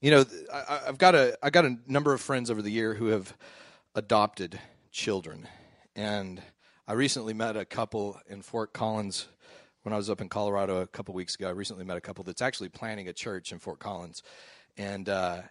you 0.00 0.10
know, 0.10 0.24
I, 0.52 0.80
have 0.86 0.98
got 0.98 1.14
a 1.14 1.38
I 1.42 1.50
got 1.50 1.64
a 1.64 1.76
number 1.86 2.12
of 2.12 2.20
friends 2.20 2.50
over 2.50 2.62
the 2.62 2.72
year 2.72 2.94
who 2.94 3.06
have 3.06 3.36
adopted 3.94 4.58
children, 4.90 5.46
and 5.94 6.42
I 6.88 6.94
recently 6.94 7.34
met 7.34 7.56
a 7.56 7.64
couple 7.64 8.18
in 8.28 8.42
Fort 8.42 8.72
Collins 8.72 9.28
when 9.82 9.92
I 9.92 9.96
was 9.96 10.08
up 10.08 10.20
in 10.20 10.28
Colorado 10.28 10.80
a 10.80 10.86
couple 10.86 11.14
weeks 11.14 11.34
ago. 11.34 11.48
I 11.48 11.52
recently 11.52 11.84
met 11.84 11.96
a 11.96 12.00
couple 12.00 12.24
that's 12.24 12.42
actually 12.42 12.68
planning 12.68 13.08
a 13.08 13.12
church 13.12 13.52
in 13.52 13.58
Fort 13.58 13.78
Collins, 13.78 14.22
and 14.76 15.08
uh, 15.08 15.42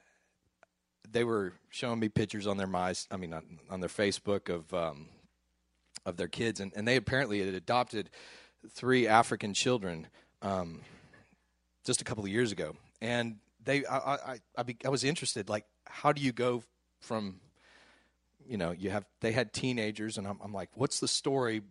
they 1.10 1.24
were 1.24 1.54
showing 1.70 2.00
me 2.00 2.10
pictures 2.10 2.48
on 2.48 2.58
their 2.58 2.68
my 2.68 2.94
I 3.10 3.18
mean 3.18 3.34
on, 3.34 3.60
on 3.70 3.80
their 3.80 3.90
Facebook 3.90 4.50
of 4.50 4.74
um, 4.74 5.10
of 6.06 6.18
their 6.18 6.28
kids, 6.28 6.60
and, 6.60 6.72
and 6.76 6.88
they 6.88 6.96
apparently 6.96 7.40
had 7.46 7.54
adopted 7.54 8.10
three 8.70 9.08
African 9.08 9.54
children 9.54 10.08
um, 10.42 10.82
just 11.86 12.02
a 12.02 12.04
couple 12.04 12.24
of 12.24 12.30
years 12.30 12.52
ago, 12.52 12.76
and 13.02 13.38
they 13.64 13.86
I, 13.86 13.98
I 13.98 14.40
I, 14.58 14.64
be, 14.64 14.78
I 14.86 14.90
was 14.90 15.04
interested 15.04 15.50
like 15.50 15.66
how 15.86 16.12
do 16.12 16.22
you 16.22 16.32
go 16.32 16.64
from 17.02 17.42
you 18.48 18.58
know 18.58 18.72
you 18.72 18.90
have 18.90 19.06
they 19.20 19.32
had 19.32 19.54
teenagers 19.54 20.18
and 20.18 20.28
I'm, 20.28 20.40
I'm 20.44 20.54
like 20.54 20.70
what's 20.76 21.00
the 21.00 21.08
story 21.08 21.62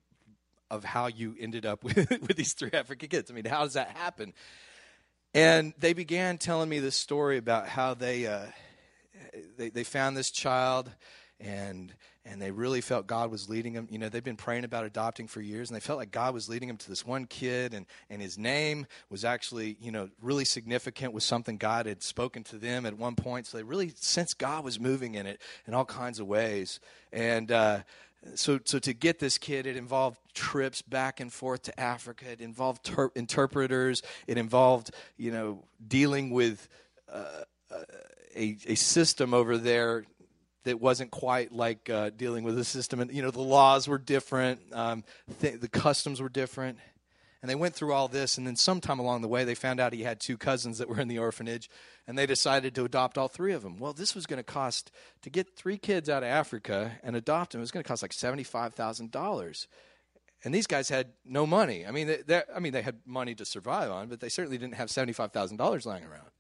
of 0.71 0.85
how 0.85 1.07
you 1.07 1.35
ended 1.39 1.67
up 1.67 1.85
with 1.85 1.97
with 1.97 2.37
these 2.37 2.53
three 2.53 2.71
African 2.73 3.09
kids 3.09 3.31
I 3.31 3.35
mean 3.35 3.45
how 3.45 3.65
does 3.65 3.75
that 3.75 3.91
happen 3.97 4.33
and 5.33 5.75
they 5.79 5.93
began 5.93 6.39
telling 6.39 6.69
me 6.69 6.81
this 6.81 6.97
story 6.97 7.39
about 7.39 7.69
how 7.69 7.95
they 7.95 8.27
uh, 8.27 8.47
they 9.57 9.71
they 9.71 9.85
found 9.85 10.17
this 10.17 10.31
child 10.31 10.91
and 11.39 11.95
and 12.25 12.41
they 12.41 12.51
really 12.51 12.81
felt 12.81 13.07
God 13.07 13.31
was 13.31 13.49
leading 13.49 13.73
them. 13.73 13.89
You 13.91 13.99
know, 13.99 14.09
they've 14.09 14.23
been 14.23 14.37
praying 14.37 14.65
about 14.65 14.85
adopting 14.85 15.27
for 15.27 15.41
years, 15.41 15.71
and 15.71 15.77
they 15.77 15.81
felt 15.81 15.99
like 15.99 16.11
God 16.11 16.35
was 16.35 16.49
leading 16.49 16.69
them 16.69 16.77
to 16.77 16.89
this 16.89 17.07
one 17.07 17.27
kid, 17.27 17.73
and, 17.73 17.87
and 18.11 18.21
his 18.21 18.37
name 18.37 18.87
was 19.09 19.25
actually, 19.25 19.79
you 19.81 19.91
know, 19.91 20.11
really 20.21 20.45
significant, 20.45 21.15
was 21.15 21.25
something 21.25 21.57
God 21.57 21.87
had 21.87 22.03
spoken 22.03 22.45
to 22.45 22.57
them 22.57 22.85
at 22.85 22.99
one 22.99 23.15
point. 23.15 23.47
So 23.47 23.57
they 23.57 23.63
really 23.63 23.93
sensed 23.97 24.39
God 24.39 24.65
was 24.65 24.79
moving 24.79 25.15
in 25.15 25.27
it 25.27 25.41
in 25.67 25.73
all 25.73 25.87
kinds 25.87 26.21
of 26.21 26.27
ways. 26.27 26.79
And 27.11 27.51
uh, 27.51 27.81
so, 28.35 28.61
so 28.65 28.79
to 28.79 28.93
get 28.93 29.19
this 29.19 29.39
kid, 29.39 29.67
it 29.67 29.77
involved 29.77 30.19
trips 30.35 30.83
back 30.83 31.21
and 31.21 31.33
forth 31.33 31.63
to 31.63 31.81
Africa. 31.81 32.31
It 32.31 32.41
involved 32.41 32.85
ter- 32.85 33.11
interpreters. 33.15 34.03
It 34.27 34.37
involved, 34.37 34.91
you 35.17 35.31
know, 35.31 35.65
dealing 35.87 36.31
with 36.31 36.69
uh, 37.11 37.45
a, 38.37 38.57
a 38.67 38.75
system 38.75 39.33
over 39.35 39.57
there 39.57 40.05
that 40.65 40.81
wasn't 40.81 41.11
quite 41.11 41.53
like 41.53 41.89
uh, 41.89 42.11
dealing 42.11 42.45
with 42.45 42.59
a 42.59 42.65
system. 42.65 43.01
And, 43.01 43.11
you 43.11 43.23
know, 43.23 43.31
the 43.31 43.41
laws 43.41 43.89
were 43.89 43.99
different, 43.99 44.61
um, 44.73 45.05
th- 45.41 45.61
the 45.61 45.69
customs 45.69 46.21
were 46.21 46.29
different. 46.29 46.79
And 47.43 47.49
they 47.49 47.55
went 47.55 47.75
through 47.75 47.95
all 47.95 48.07
this, 48.07 48.37
and 48.37 48.47
then 48.47 48.57
sometime 48.57 48.99
along 48.99 49.23
the 49.23 49.29
way, 49.29 49.45
they 49.45 49.55
found 49.55 49.81
out 49.81 49.95
he 49.95 50.03
had 50.03 50.21
two 50.21 50.37
cousins 50.37 50.77
that 50.77 50.89
were 50.89 51.01
in 51.01 51.09
the 51.09 51.19
orphanage, 51.19 51.71
and 52.07 52.19
they 52.19 52.27
decided 52.27 52.75
to 52.75 52.85
adopt 52.85 53.17
all 53.17 53.29
three 53.29 53.55
of 53.55 53.63
them. 53.63 53.79
Well, 53.79 53.95
this 53.95 54.15
was 54.15 54.27
going 54.27 54.39
to 54.39 54.43
cost, 54.43 54.91
to 55.23 55.31
get 55.31 55.57
three 55.57 55.79
kids 55.79 56.11
out 56.11 56.23
of 56.23 56.29
Africa 56.29 56.99
and 57.03 57.17
adopt 57.17 57.53
them, 57.53 57.61
it 57.61 57.63
was 57.63 57.71
going 57.71 57.83
to 57.83 57.89
cost 57.89 58.03
like 58.03 58.13
$75,000. 58.13 59.67
And 60.45 60.55
these 60.55 60.67
guys 60.67 60.89
had 60.89 61.09
no 61.25 61.47
money. 61.47 61.87
I 61.87 61.91
mean, 61.91 62.15
they, 62.27 62.43
I 62.55 62.61
mean, 62.61 62.73
they 62.73 62.83
had 62.83 63.01
money 63.07 63.35
to 63.35 63.45
survive 63.45 63.91
on, 63.91 64.09
but 64.09 64.21
they 64.21 64.29
certainly 64.29 64.59
didn't 64.59 64.75
have 64.75 64.89
$75,000 64.89 65.87
lying 65.87 66.05
around. 66.05 66.31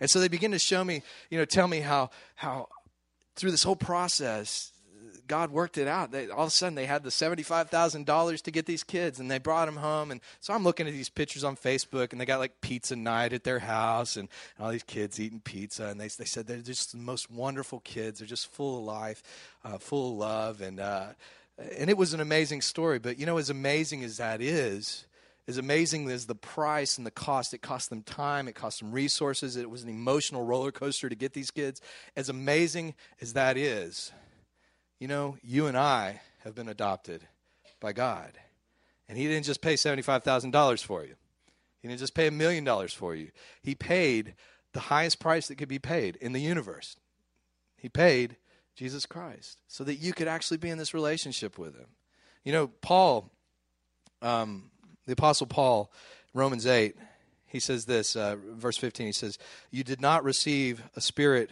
And 0.00 0.08
so 0.08 0.20
they 0.20 0.28
begin 0.28 0.52
to 0.52 0.58
show 0.58 0.84
me, 0.84 1.02
you 1.30 1.38
know, 1.38 1.44
tell 1.44 1.66
me 1.66 1.80
how, 1.80 2.10
how 2.36 2.68
through 3.34 3.50
this 3.50 3.64
whole 3.64 3.76
process, 3.76 4.72
God 5.28 5.50
worked 5.50 5.78
it 5.78 5.86
out. 5.86 6.10
They, 6.10 6.28
all 6.28 6.42
of 6.42 6.48
a 6.48 6.50
sudden, 6.50 6.74
they 6.74 6.86
had 6.86 7.04
the 7.04 7.10
seventy-five 7.10 7.70
thousand 7.70 8.06
dollars 8.06 8.42
to 8.42 8.50
get 8.50 8.66
these 8.66 8.82
kids, 8.82 9.20
and 9.20 9.30
they 9.30 9.38
brought 9.38 9.66
them 9.66 9.76
home. 9.76 10.10
And 10.10 10.20
so 10.40 10.52
I'm 10.52 10.64
looking 10.64 10.88
at 10.88 10.92
these 10.92 11.08
pictures 11.08 11.44
on 11.44 11.56
Facebook, 11.56 12.10
and 12.10 12.20
they 12.20 12.26
got 12.26 12.40
like 12.40 12.60
pizza 12.60 12.96
night 12.96 13.32
at 13.32 13.44
their 13.44 13.60
house, 13.60 14.16
and, 14.16 14.28
and 14.56 14.64
all 14.64 14.72
these 14.72 14.82
kids 14.82 15.20
eating 15.20 15.40
pizza. 15.40 15.86
And 15.86 16.00
they 16.00 16.08
they 16.08 16.24
said 16.24 16.46
they're 16.46 16.58
just 16.58 16.92
the 16.92 16.98
most 16.98 17.30
wonderful 17.30 17.80
kids. 17.80 18.18
They're 18.18 18.26
just 18.26 18.50
full 18.52 18.78
of 18.78 18.84
life, 18.84 19.22
uh, 19.64 19.78
full 19.78 20.12
of 20.12 20.18
love, 20.18 20.60
and 20.60 20.80
uh, 20.80 21.08
and 21.78 21.90
it 21.90 21.96
was 21.96 22.14
an 22.14 22.20
amazing 22.20 22.62
story. 22.62 22.98
But 22.98 23.18
you 23.18 23.26
know, 23.26 23.38
as 23.38 23.50
amazing 23.50 24.02
as 24.04 24.16
that 24.16 24.40
is, 24.40 25.04
as 25.46 25.56
amazing 25.56 26.10
as 26.10 26.26
the 26.26 26.34
price 26.34 26.98
and 26.98 27.06
the 27.06 27.10
cost, 27.10 27.54
it 27.54 27.62
cost 27.62 27.88
them 27.88 28.02
time, 28.02 28.48
it 28.48 28.54
cost 28.54 28.80
them 28.80 28.92
resources, 28.92 29.56
it 29.56 29.70
was 29.70 29.82
an 29.82 29.88
emotional 29.88 30.44
roller 30.44 30.70
coaster 30.70 31.08
to 31.08 31.14
get 31.14 31.32
these 31.32 31.50
kids. 31.50 31.80
As 32.16 32.28
amazing 32.28 32.94
as 33.22 33.32
that 33.32 33.56
is, 33.56 34.12
you 34.98 35.08
know, 35.08 35.36
you 35.42 35.66
and 35.66 35.76
I 35.76 36.20
have 36.44 36.54
been 36.54 36.68
adopted 36.68 37.26
by 37.80 37.92
God. 37.92 38.32
And 39.08 39.16
He 39.16 39.26
didn't 39.26 39.46
just 39.46 39.60
pay 39.60 39.74
$75,000 39.74 40.84
for 40.84 41.04
you, 41.04 41.14
He 41.80 41.88
didn't 41.88 42.00
just 42.00 42.14
pay 42.14 42.26
a 42.26 42.32
million 42.32 42.64
dollars 42.64 42.92
for 42.92 43.14
you. 43.14 43.30
He 43.62 43.74
paid 43.74 44.34
the 44.72 44.80
highest 44.80 45.18
price 45.18 45.48
that 45.48 45.56
could 45.56 45.68
be 45.68 45.78
paid 45.78 46.16
in 46.16 46.32
the 46.32 46.40
universe. 46.40 46.96
He 47.76 47.88
paid 47.88 48.36
Jesus 48.76 49.06
Christ 49.06 49.58
so 49.66 49.84
that 49.84 49.96
you 49.96 50.12
could 50.12 50.28
actually 50.28 50.58
be 50.58 50.70
in 50.70 50.78
this 50.78 50.94
relationship 50.94 51.58
with 51.58 51.74
Him. 51.74 51.86
You 52.44 52.52
know, 52.52 52.68
Paul. 52.68 53.30
Um, 54.20 54.70
the 55.08 55.14
Apostle 55.14 55.46
Paul, 55.46 55.90
Romans 56.34 56.66
8, 56.66 56.94
He 57.46 57.60
says 57.60 57.86
this, 57.86 58.14
uh, 58.14 58.36
verse 58.36 58.76
15, 58.76 59.06
he 59.06 59.12
says, 59.12 59.38
You 59.70 59.82
did 59.82 60.02
not 60.02 60.22
receive 60.22 60.82
a 60.94 61.00
spirit 61.00 61.50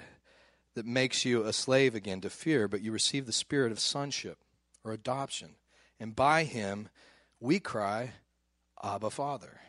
that 0.77 0.87
makes 0.87 1.25
you 1.25 1.43
a 1.43 1.55
slave 1.55 1.95
again 1.95 2.21
to 2.21 2.29
fear, 2.29 2.69
but 2.69 2.83
you 2.83 2.93
receive 2.93 3.25
the 3.25 3.33
spirit 3.33 3.73
of 3.73 3.81
sonship 3.81 4.39
or 4.85 4.93
adoption. 4.93 5.57
And 5.99 6.15
by 6.15 6.45
him 6.45 6.91
we 7.41 7.59
cry, 7.59 8.13
Abba, 8.85 9.09
Father. 9.09 9.61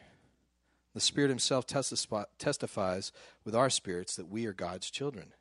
The 0.93 0.99
Spirit 0.99 1.29
Himself 1.29 1.65
testifies 1.67 3.11
with 3.45 3.55
our 3.55 3.69
spirits 3.69 4.15
that 4.15 4.27
we 4.27 4.45
are 4.47 4.53
God's 4.53 4.89
children. 4.89 5.33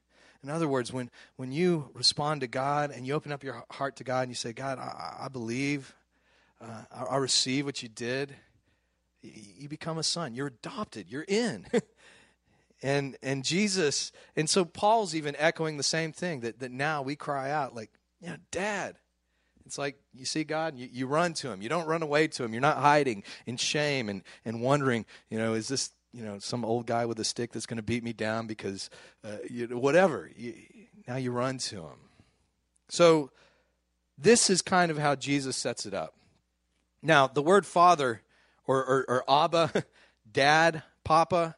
In 0.42 0.50
other 0.50 0.68
words, 0.68 0.92
when, 0.92 1.10
when 1.36 1.50
you 1.50 1.90
respond 1.94 2.42
to 2.42 2.46
God 2.46 2.90
and 2.90 3.06
you 3.06 3.14
open 3.14 3.32
up 3.32 3.42
your 3.42 3.64
heart 3.70 3.96
to 3.96 4.04
God 4.04 4.22
and 4.22 4.30
you 4.30 4.34
say, 4.34 4.52
God, 4.52 4.78
I, 4.78 5.24
I 5.24 5.28
believe, 5.28 5.94
uh, 6.60 6.82
I, 6.94 7.02
I 7.04 7.16
receive 7.16 7.64
what 7.64 7.82
you 7.82 7.88
did, 7.88 8.36
you 9.22 9.68
become 9.68 9.98
a 9.98 10.02
son. 10.02 10.34
You're 10.34 10.48
adopted. 10.48 11.10
You're 11.10 11.24
in. 11.26 11.66
and 12.82 13.16
and 13.22 13.44
Jesus, 13.44 14.12
and 14.36 14.48
so 14.48 14.64
Paul's 14.64 15.14
even 15.14 15.34
echoing 15.38 15.76
the 15.76 15.82
same 15.82 16.12
thing 16.12 16.40
that, 16.40 16.60
that 16.60 16.70
now 16.70 17.02
we 17.02 17.16
cry 17.16 17.50
out 17.50 17.74
like, 17.74 17.90
yeah, 18.20 18.36
Dad. 18.50 18.96
It's 19.64 19.78
like 19.78 19.98
you 20.14 20.24
see 20.24 20.44
God, 20.44 20.78
you, 20.78 20.88
you 20.92 21.06
run 21.08 21.34
to 21.34 21.50
Him. 21.50 21.60
You 21.60 21.68
don't 21.68 21.86
run 21.86 22.02
away 22.02 22.28
to 22.28 22.44
Him. 22.44 22.52
You're 22.52 22.60
not 22.60 22.76
hiding 22.76 23.24
in 23.46 23.56
shame 23.56 24.08
and, 24.08 24.22
and 24.44 24.62
wondering, 24.62 25.04
you 25.28 25.38
know, 25.38 25.54
is 25.54 25.66
this 25.66 25.90
you 26.12 26.22
know 26.22 26.38
some 26.38 26.64
old 26.64 26.86
guy 26.86 27.04
with 27.04 27.18
a 27.18 27.24
stick 27.24 27.52
that's 27.52 27.66
going 27.66 27.78
to 27.78 27.82
beat 27.82 28.04
me 28.04 28.12
down 28.12 28.46
because 28.46 28.90
uh, 29.24 29.38
you 29.50 29.66
know, 29.66 29.78
whatever. 29.78 30.30
You, 30.36 30.54
now 31.08 31.16
you 31.16 31.32
run 31.32 31.58
to 31.58 31.76
Him. 31.76 31.98
So 32.88 33.30
this 34.16 34.48
is 34.48 34.62
kind 34.62 34.90
of 34.90 34.98
how 34.98 35.16
Jesus 35.16 35.56
sets 35.56 35.84
it 35.84 35.94
up. 35.94 36.14
Now 37.02 37.26
the 37.26 37.42
word 37.42 37.66
Father 37.66 38.22
or, 38.66 38.84
or, 38.84 39.04
or 39.08 39.24
Abba, 39.30 39.84
Dad, 40.32 40.82
Papa, 41.04 41.56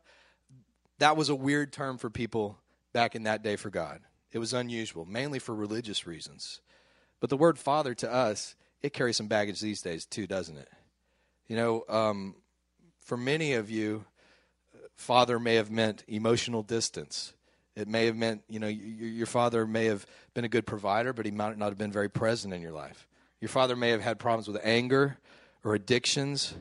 that 0.98 1.16
was 1.16 1.28
a 1.28 1.34
weird 1.34 1.72
term 1.72 1.98
for 1.98 2.10
people 2.10 2.58
back 2.92 3.14
in 3.14 3.24
that 3.24 3.42
day 3.42 3.56
for 3.56 3.70
God. 3.70 4.00
It 4.32 4.38
was 4.38 4.52
unusual, 4.52 5.06
mainly 5.06 5.38
for 5.38 5.54
religious 5.54 6.06
reasons. 6.06 6.60
But 7.20 7.30
the 7.30 7.36
word 7.36 7.58
father 7.58 7.94
to 7.94 8.12
us, 8.12 8.54
it 8.82 8.92
carries 8.92 9.16
some 9.16 9.28
baggage 9.28 9.60
these 9.60 9.82
days 9.82 10.04
too, 10.04 10.26
doesn't 10.26 10.56
it? 10.56 10.68
You 11.46 11.56
know, 11.56 11.84
um, 11.88 12.34
for 13.00 13.16
many 13.16 13.54
of 13.54 13.70
you, 13.70 14.04
father 14.94 15.38
may 15.38 15.54
have 15.54 15.70
meant 15.70 16.04
emotional 16.08 16.62
distance. 16.62 17.32
It 17.74 17.88
may 17.88 18.06
have 18.06 18.16
meant, 18.16 18.42
you 18.48 18.58
know, 18.58 18.66
your 18.66 19.26
father 19.26 19.66
may 19.66 19.86
have 19.86 20.04
been 20.34 20.44
a 20.44 20.48
good 20.48 20.66
provider, 20.66 21.12
but 21.12 21.24
he 21.24 21.30
might 21.30 21.56
not 21.56 21.68
have 21.68 21.78
been 21.78 21.92
very 21.92 22.10
present 22.10 22.52
in 22.52 22.60
your 22.60 22.72
life. 22.72 23.06
Your 23.40 23.48
father 23.48 23.76
may 23.76 23.90
have 23.90 24.02
had 24.02 24.18
problems 24.18 24.48
with 24.48 24.60
anger 24.64 25.18
or 25.64 25.74
addictions 25.74 26.54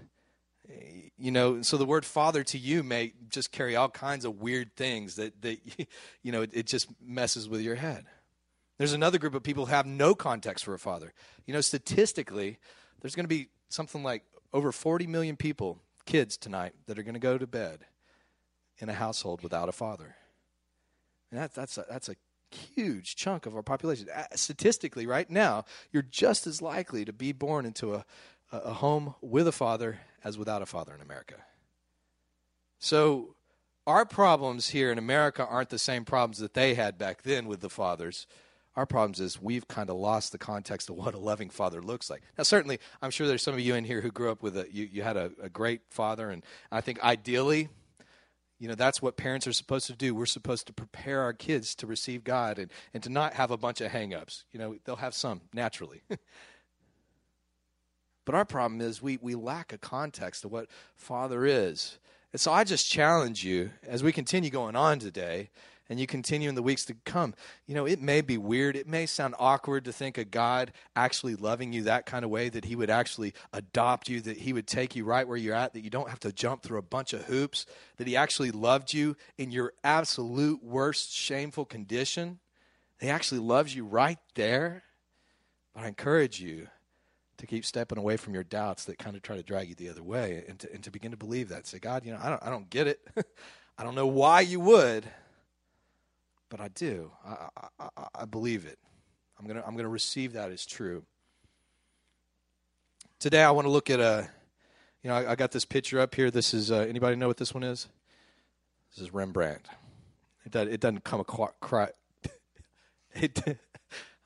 you 1.18 1.32
know 1.32 1.62
so 1.62 1.78
the 1.78 1.86
word 1.86 2.06
father 2.06 2.44
to 2.44 2.58
you 2.58 2.84
may 2.84 3.14
just 3.30 3.52
carry 3.52 3.76
all 3.76 3.90
kinds 3.90 4.26
of 4.26 4.40
weird 4.40 4.76
things 4.76 5.16
that 5.16 5.42
that 5.42 5.60
you 6.24 6.32
know 6.32 6.42
it, 6.42 6.52
it, 6.54 6.66
just 6.66 6.88
messes 7.02 7.48
with 7.50 7.62
your 7.62 7.76
head. 7.76 8.06
There's 8.78 8.94
another 8.94 9.18
group 9.18 9.34
of 9.34 9.44
people 9.44 9.66
who 9.66 9.72
have 9.72 9.86
no 9.86 10.14
context 10.14 10.66
for 10.66 10.74
a 10.74 10.80
father. 10.80 11.14
You 11.46 11.54
know 11.54 11.62
statistically 11.62 12.60
there's 13.02 13.16
going 13.16 13.26
to 13.26 13.30
be 13.30 13.48
something 13.70 14.04
like 14.04 14.24
over 14.54 14.72
40 14.72 15.08
million 15.08 15.36
people 15.36 15.80
kids 16.06 16.38
tonight 16.38 16.74
that 16.88 16.98
are 16.98 17.04
going 17.04 17.14
to 17.14 17.20
go 17.20 17.38
to 17.38 17.48
bed 17.48 17.86
in 18.80 18.90
a 18.90 18.94
household 18.94 19.42
without 19.42 19.70
a 19.70 19.74
father. 19.74 20.16
And 21.32 21.40
that, 21.40 21.54
that's 21.54 21.78
a, 21.78 21.86
that's 21.90 22.10
a 22.10 22.16
huge 22.76 23.16
chunk 23.16 23.46
of 23.46 23.56
our 23.56 23.62
population. 23.62 24.08
Statistically 24.34 25.06
right 25.06 25.30
now 25.30 25.66
you're 25.92 26.04
just 26.04 26.48
as 26.48 26.62
likely 26.62 27.04
to 27.06 27.14
be 27.14 27.34
born 27.34 27.66
into 27.66 27.94
a, 27.94 28.06
a 28.52 28.74
home 28.74 29.16
with 29.22 29.48
a 29.48 29.52
father 29.52 30.00
as 30.24 30.38
without 30.38 30.62
a 30.62 30.66
father 30.66 30.94
in 30.94 31.02
America. 31.02 31.36
So, 32.80 33.36
our 33.86 34.06
problems 34.06 34.70
here 34.70 34.92
in 34.92 34.98
America 34.98 35.46
aren't 35.46 35.70
the 35.70 35.80
same 35.80 36.04
problems 36.04 36.40
that 36.40 36.54
they 36.54 36.74
had 36.74 36.98
back 36.98 37.24
then 37.24 37.48
with 37.48 37.62
the 37.62 37.70
fathers. 37.70 38.28
Our 38.76 38.86
problems 38.86 39.20
is 39.22 39.42
we've 39.42 39.68
kind 39.68 39.90
of 39.90 39.96
lost 39.96 40.34
the 40.34 40.38
context 40.38 40.90
of 40.90 40.98
what 40.98 41.16
a 41.16 41.18
loving 41.18 41.50
father 41.50 41.82
looks 41.82 42.10
like. 42.10 42.22
Now, 42.38 42.44
certainly, 42.44 42.80
I'm 43.02 43.12
sure 43.12 43.26
there's 43.26 43.42
some 43.42 43.54
of 43.54 43.62
you 43.62 43.76
in 43.76 43.86
here 43.86 44.02
who 44.02 44.12
grew 44.12 44.30
up 44.30 44.44
with 44.44 44.58
a 44.58 44.68
you, 44.72 44.88
you 44.92 45.04
had 45.04 45.18
a, 45.18 45.32
a 45.42 45.50
great 45.50 45.82
father, 45.90 46.30
and 46.30 46.44
I 46.72 46.82
think 46.82 47.02
ideally, 47.02 47.70
you 48.60 48.68
know, 48.68 48.76
that's 48.76 49.02
what 49.02 49.18
parents 49.18 49.48
are 49.48 49.54
supposed 49.54 49.88
to 49.88 49.96
do. 49.96 50.14
We're 50.14 50.26
supposed 50.26 50.68
to 50.68 50.74
prepare 50.74 51.22
our 51.22 51.34
kids 51.34 51.74
to 51.76 51.88
receive 51.88 52.24
God 52.24 52.60
and, 52.60 52.72
and 52.94 53.02
to 53.04 53.10
not 53.10 53.34
have 53.34 53.52
a 53.52 53.58
bunch 53.58 53.82
of 53.82 53.92
hangups. 53.92 54.44
You 54.52 54.60
know, 54.60 54.76
they'll 54.84 54.98
have 54.98 55.14
some 55.16 55.42
naturally. 55.54 56.02
But 58.28 58.36
our 58.36 58.44
problem 58.44 58.82
is 58.82 59.02
we, 59.02 59.18
we 59.22 59.36
lack 59.36 59.72
a 59.72 59.78
context 59.78 60.44
of 60.44 60.52
what 60.52 60.68
Father 60.98 61.46
is. 61.46 61.98
And 62.34 62.42
so 62.42 62.52
I 62.52 62.66
just 62.66 62.92
challenge 62.92 63.46
you 63.46 63.72
as 63.88 64.04
we 64.04 64.12
continue 64.12 64.50
going 64.50 64.76
on 64.76 65.00
today 65.00 65.50
and 65.90 65.98
you 65.98 66.08
continue 66.08 66.50
in 66.50 66.56
the 66.56 66.62
weeks 66.62 66.84
to 66.88 66.96
come. 67.06 67.36
You 67.68 67.76
know, 67.76 67.88
it 67.88 68.02
may 68.02 68.20
be 68.20 68.38
weird. 68.38 68.76
It 68.76 68.86
may 68.86 69.06
sound 69.06 69.34
awkward 69.40 69.86
to 69.86 69.94
think 69.94 70.18
of 70.18 70.30
God 70.30 70.74
actually 70.94 71.36
loving 71.38 71.72
you 71.72 71.84
that 71.84 72.06
kind 72.06 72.26
of 72.26 72.30
way, 72.30 72.50
that 72.50 72.66
He 72.66 72.76
would 72.76 72.90
actually 72.90 73.34
adopt 73.54 74.10
you, 74.10 74.20
that 74.20 74.40
He 74.40 74.52
would 74.52 74.68
take 74.68 74.94
you 74.94 75.06
right 75.06 75.26
where 75.26 75.38
you're 75.38 75.56
at, 75.56 75.72
that 75.72 75.86
you 75.86 75.90
don't 75.90 76.10
have 76.10 76.20
to 76.20 76.34
jump 76.34 76.64
through 76.64 76.80
a 76.80 76.82
bunch 76.82 77.14
of 77.14 77.24
hoops, 77.28 77.66
that 77.96 78.08
He 78.08 78.18
actually 78.18 78.52
loved 78.52 78.94
you 78.94 79.16
in 79.38 79.52
your 79.52 79.72
absolute 79.86 80.62
worst 80.62 81.14
shameful 81.16 81.64
condition. 81.64 82.40
He 83.00 83.10
actually 83.10 83.40
loves 83.40 83.74
you 83.74 83.86
right 83.86 84.20
there. 84.36 84.84
But 85.74 85.86
I 85.86 85.88
encourage 85.88 86.42
you 86.42 86.68
to 87.38 87.48
keep 87.48 87.66
stepping 87.66 87.98
away 87.98 88.18
from 88.18 88.34
your 88.34 88.44
doubts 88.44 88.86
that 88.86 88.98
kind 88.98 89.16
of 89.16 89.22
try 89.22 89.36
to 89.36 89.44
drag 89.44 89.70
you 89.70 89.76
the 89.76 89.90
other 89.90 90.04
way 90.04 90.44
and 90.48 90.60
to, 90.60 90.74
and 90.74 90.84
to 90.84 90.92
begin 90.92 91.12
to 91.12 91.18
believe 91.18 91.50
that. 91.50 91.68
Say, 91.68 91.80
God, 91.80 92.06
you 92.06 92.12
know, 92.12 92.20
I 92.22 92.30
don't, 92.30 92.44
I 92.44 92.50
don't 92.50 92.70
get 92.70 92.88
it. 92.88 93.00
I 93.78 93.84
don't 93.84 93.96
know 93.96 94.08
why 94.08 94.42
you 94.42 94.60
would, 94.60 95.06
but 96.50 96.60
I 96.60 96.70
do. 96.70 97.12
I, 97.26 97.48
I, 97.80 97.90
I 98.16 98.26
believe 98.26 98.66
it. 98.66 98.80
I'm 99.40 99.46
going 99.46 99.58
to 99.58 99.68
I'm 99.68 99.76
gonna 99.76 99.88
receive 99.88 100.34
that 100.34 100.52
as 100.52 100.66
true. 100.66 101.04
Today, 103.20 103.44
I 103.44 103.52
want 103.52 103.66
to 103.66 103.72
look 103.72 103.90
at 103.90 104.00
a, 104.00 104.28
you 105.04 105.10
know, 105.10 105.16
I, 105.16 105.32
I 105.32 105.36
got 105.36 105.52
this 105.52 105.66
picture 105.66 106.00
up 106.00 106.16
here. 106.16 106.32
This 106.32 106.54
is, 106.54 106.72
uh, 106.72 106.86
anybody 106.90 107.16
know 107.16 107.28
what 107.28 107.38
this 107.38 107.54
one 107.54 107.64
is? 107.64 107.88
This 108.96 109.04
is 109.04 109.14
Rembrandt. 109.14 109.68
It, 110.46 110.52
does, 110.52 110.68
it 110.70 110.80
doesn't 110.80 111.04
come 111.04 111.20
across, 111.20 111.52
it, 113.14 113.60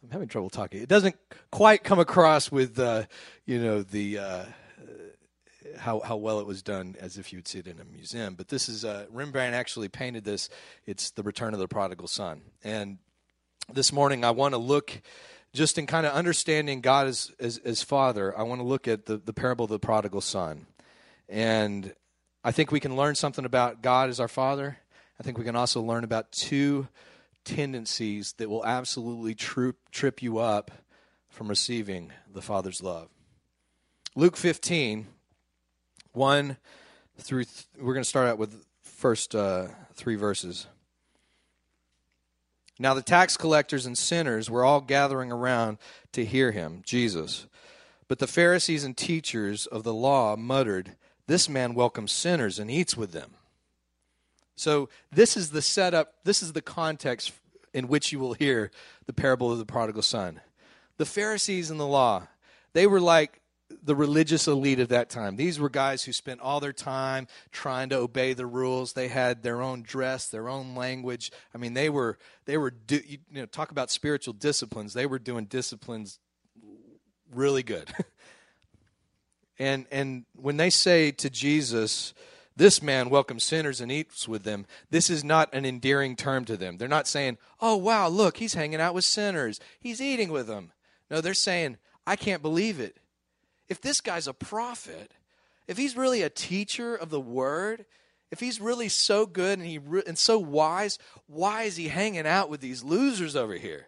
I'm 0.04 0.10
having 0.10 0.28
trouble 0.28 0.50
talking. 0.50 0.82
It 0.82 0.90
doesn't 0.90 1.16
quite 1.52 1.84
come 1.84 2.00
across 2.00 2.52
with, 2.52 2.80
uh, 2.80 3.04
you 3.46 3.62
know, 3.62 3.84
the 3.84 4.18
uh, 4.18 4.46
how 5.78 6.00
how 6.00 6.16
well 6.16 6.40
it 6.40 6.48
was 6.48 6.64
done 6.64 6.96
as 7.00 7.20
if 7.20 7.32
you'd 7.32 7.48
see 7.48 7.60
it 7.60 7.68
in 7.68 7.80
a 7.80 7.86
museum. 7.86 8.34
But 8.34 8.48
this 8.48 8.68
is 8.68 8.84
uh, 8.84 9.06
Rembrandt 9.12 9.54
actually 9.54 9.90
painted 9.90 10.24
this. 10.24 10.50
It's 10.88 11.12
the 11.12 11.22
Return 11.22 11.54
of 11.54 11.60
the 11.60 11.68
Prodigal 11.68 12.08
Son. 12.08 12.42
And 12.64 12.98
this 13.72 13.94
morning 13.94 14.26
I 14.26 14.32
want 14.32 14.56
to 14.56 14.58
look 14.58 15.02
just 15.54 15.78
in 15.78 15.86
kind 15.86 16.08
of 16.08 16.14
understanding 16.14 16.82
God 16.82 17.06
as, 17.06 17.32
as, 17.40 17.60
as 17.60 17.84
Father. 17.84 18.36
I 18.38 18.42
want 18.42 18.60
to 18.60 18.66
look 18.66 18.88
at 18.88 19.06
the 19.06 19.18
the 19.18 19.34
parable 19.34 19.66
of 19.66 19.72
the 19.72 19.80
prodigal 19.80 20.22
son, 20.22 20.66
and 21.30 21.94
I 22.44 22.52
think 22.52 22.72
we 22.72 22.80
can 22.80 22.96
learn 22.96 23.14
something 23.14 23.46
about 23.46 23.84
God 23.84 24.10
as 24.10 24.20
our 24.20 24.28
Father. 24.28 24.80
I 25.20 25.24
think 25.24 25.38
we 25.38 25.44
can 25.44 25.56
also 25.56 25.80
learn 25.80 26.04
about 26.04 26.32
two 26.32 26.88
tendencies 27.44 28.34
that 28.34 28.50
will 28.50 28.66
absolutely 28.66 29.36
trip, 29.36 29.78
trip 29.92 30.22
you 30.22 30.38
up 30.38 30.72
from 31.30 31.48
receiving 31.48 32.12
the 32.32 32.42
Father's 32.42 32.82
love. 32.82 33.10
Luke 34.16 34.36
15, 34.36 35.08
1 36.14 36.58
through, 37.18 37.44
th- 37.46 37.66
we're 37.80 37.94
going 37.94 38.04
to 38.04 38.10
start 38.10 38.28
out 38.28 38.38
with 38.38 38.66
first 38.82 39.36
uh, 39.36 39.68
three 39.94 40.16
verses. 40.16 40.68
Now 42.80 42.94
the 42.94 43.02
tax 43.02 43.38
collectors 43.38 43.86
and 43.86 43.98
sinners 43.98 44.50
were 44.50 44.66
all 44.66 44.82
gathering 44.82 45.32
around 45.32 45.78
to 46.14 46.26
hear 46.26 46.52
him, 46.52 46.82
Jesus. 46.84 47.46
But 48.08 48.20
the 48.20 48.28
Pharisees 48.28 48.84
and 48.84 48.98
teachers 48.98 49.68
of 49.68 49.84
the 49.84 49.94
law 49.94 50.36
muttered, 50.36 50.98
This 51.28 51.48
man 51.48 51.74
welcomes 51.74 52.12
sinners 52.12 52.60
and 52.60 52.70
eats 52.70 52.98
with 52.98 53.12
them. 53.12 53.36
So 54.56 54.90
this 55.12 55.38
is 55.38 55.52
the 55.52 55.62
setup, 55.62 56.14
this 56.24 56.44
is 56.44 56.54
the 56.54 56.62
context 56.62 57.32
in 57.74 57.88
which 57.88 58.12
you 58.12 58.20
will 58.20 58.34
hear 58.34 58.72
the 59.06 59.14
parable 59.14 59.52
of 59.52 59.58
the 59.58 59.66
prodigal 59.66 60.02
son. 60.02 60.42
The 60.98 61.06
Pharisees 61.06 61.72
and 61.72 61.80
the 61.80 61.88
law, 61.88 62.28
they 62.74 62.86
were 62.86 63.02
like 63.02 63.42
the 63.84 63.96
religious 63.96 64.48
elite 64.48 64.80
of 64.80 64.90
that 64.90 65.10
time. 65.10 65.36
These 65.36 65.60
were 65.60 65.70
guys 65.70 66.04
who 66.04 66.14
spent 66.14 66.42
all 66.42 66.60
their 66.60 66.74
time 66.74 67.28
trying 67.52 67.90
to 67.90 67.98
obey 67.98 68.34
the 68.34 68.46
rules. 68.46 68.94
They 68.94 69.08
had 69.08 69.44
their 69.44 69.62
own 69.62 69.82
dress, 69.82 70.28
their 70.28 70.50
own 70.50 70.76
language. 70.76 71.32
I 71.56 71.58
mean, 71.58 71.74
they 71.74 71.90
were 71.90 72.18
they 72.46 72.58
were 72.58 72.72
do, 72.72 73.02
you 73.06 73.20
know 73.32 73.46
talk 73.46 73.72
about 73.72 73.90
spiritual 73.90 74.34
disciplines. 74.34 74.94
They 74.94 75.06
were 75.06 75.20
doing 75.20 75.46
disciplines 75.46 76.20
really 77.34 77.64
good. 77.64 77.90
and 79.60 79.86
and 79.92 80.26
when 80.36 80.58
they 80.58 80.70
say 80.70 81.12
to 81.12 81.30
Jesus, 81.30 82.14
this 82.56 82.82
man 82.82 83.10
welcomes 83.10 83.44
sinners 83.44 83.80
and 83.82 83.92
eats 83.92 84.28
with 84.28 84.44
them. 84.44 84.66
This 84.90 85.10
is 85.10 85.24
not 85.24 85.54
an 85.54 85.66
endearing 85.66 86.16
term 86.16 86.46
to 86.46 86.58
them. 86.58 86.78
They're 86.78 86.88
not 86.88 87.08
saying, 87.08 87.38
oh, 87.60 87.78
wow, 87.78 88.08
look, 88.10 88.38
he's 88.38 88.54
hanging 88.54 88.82
out 88.82 88.94
with 88.94 89.06
sinners. 89.06 89.60
He's 89.80 90.02
eating 90.02 90.32
with 90.32 90.48
them. 90.48 90.72
No, 91.10 91.22
they're 91.22 91.34
saying, 91.34 91.78
I 92.06 92.16
can't 92.16 92.42
believe 92.42 92.80
it. 92.80 92.98
If 93.70 93.82
this 93.82 94.02
guy's 94.02 94.28
a 94.28 94.34
prophet, 94.34 95.14
if 95.68 95.78
he's 95.78 95.96
really 95.96 96.22
a 96.22 96.30
teacher 96.30 96.96
of 96.96 97.10
the 97.10 97.22
word, 97.22 97.86
if 98.32 98.40
he's 98.40 98.60
really 98.60 98.90
so 98.90 99.26
good 99.26 99.60
and 99.60 99.68
he 99.68 99.78
re- 99.78 100.04
and 100.06 100.18
so 100.18 100.38
wise, 100.38 101.00
why 101.28 101.64
is 101.64 101.78
he 101.78 101.88
hanging 101.88 102.28
out 102.28 102.50
with 102.50 102.62
these 102.62 102.84
losers 102.84 103.36
over 103.36 103.56
here? 103.56 103.88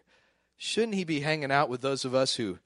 Shouldn't 0.56 0.94
he 0.94 1.04
be 1.04 1.20
hanging 1.20 1.50
out 1.50 1.68
with 1.68 1.82
those 1.82 2.04
of 2.04 2.14
us 2.14 2.36
who 2.36 2.58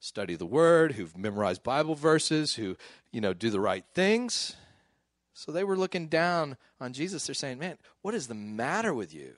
study 0.00 0.34
the 0.34 0.46
word, 0.46 0.92
who've 0.92 1.16
memorized 1.16 1.62
Bible 1.62 1.94
verses, 1.94 2.54
who, 2.54 2.76
you 3.12 3.20
know, 3.20 3.32
do 3.34 3.50
the 3.50 3.60
right 3.60 3.84
things? 3.94 4.56
So 5.34 5.52
they 5.52 5.64
were 5.64 5.76
looking 5.76 6.06
down 6.06 6.56
on 6.80 6.92
Jesus. 6.92 7.26
They're 7.26 7.34
saying, 7.34 7.58
"Man, 7.58 7.76
what 8.02 8.14
is 8.14 8.28
the 8.28 8.34
matter 8.34 8.94
with 8.94 9.12
you?" 9.12 9.34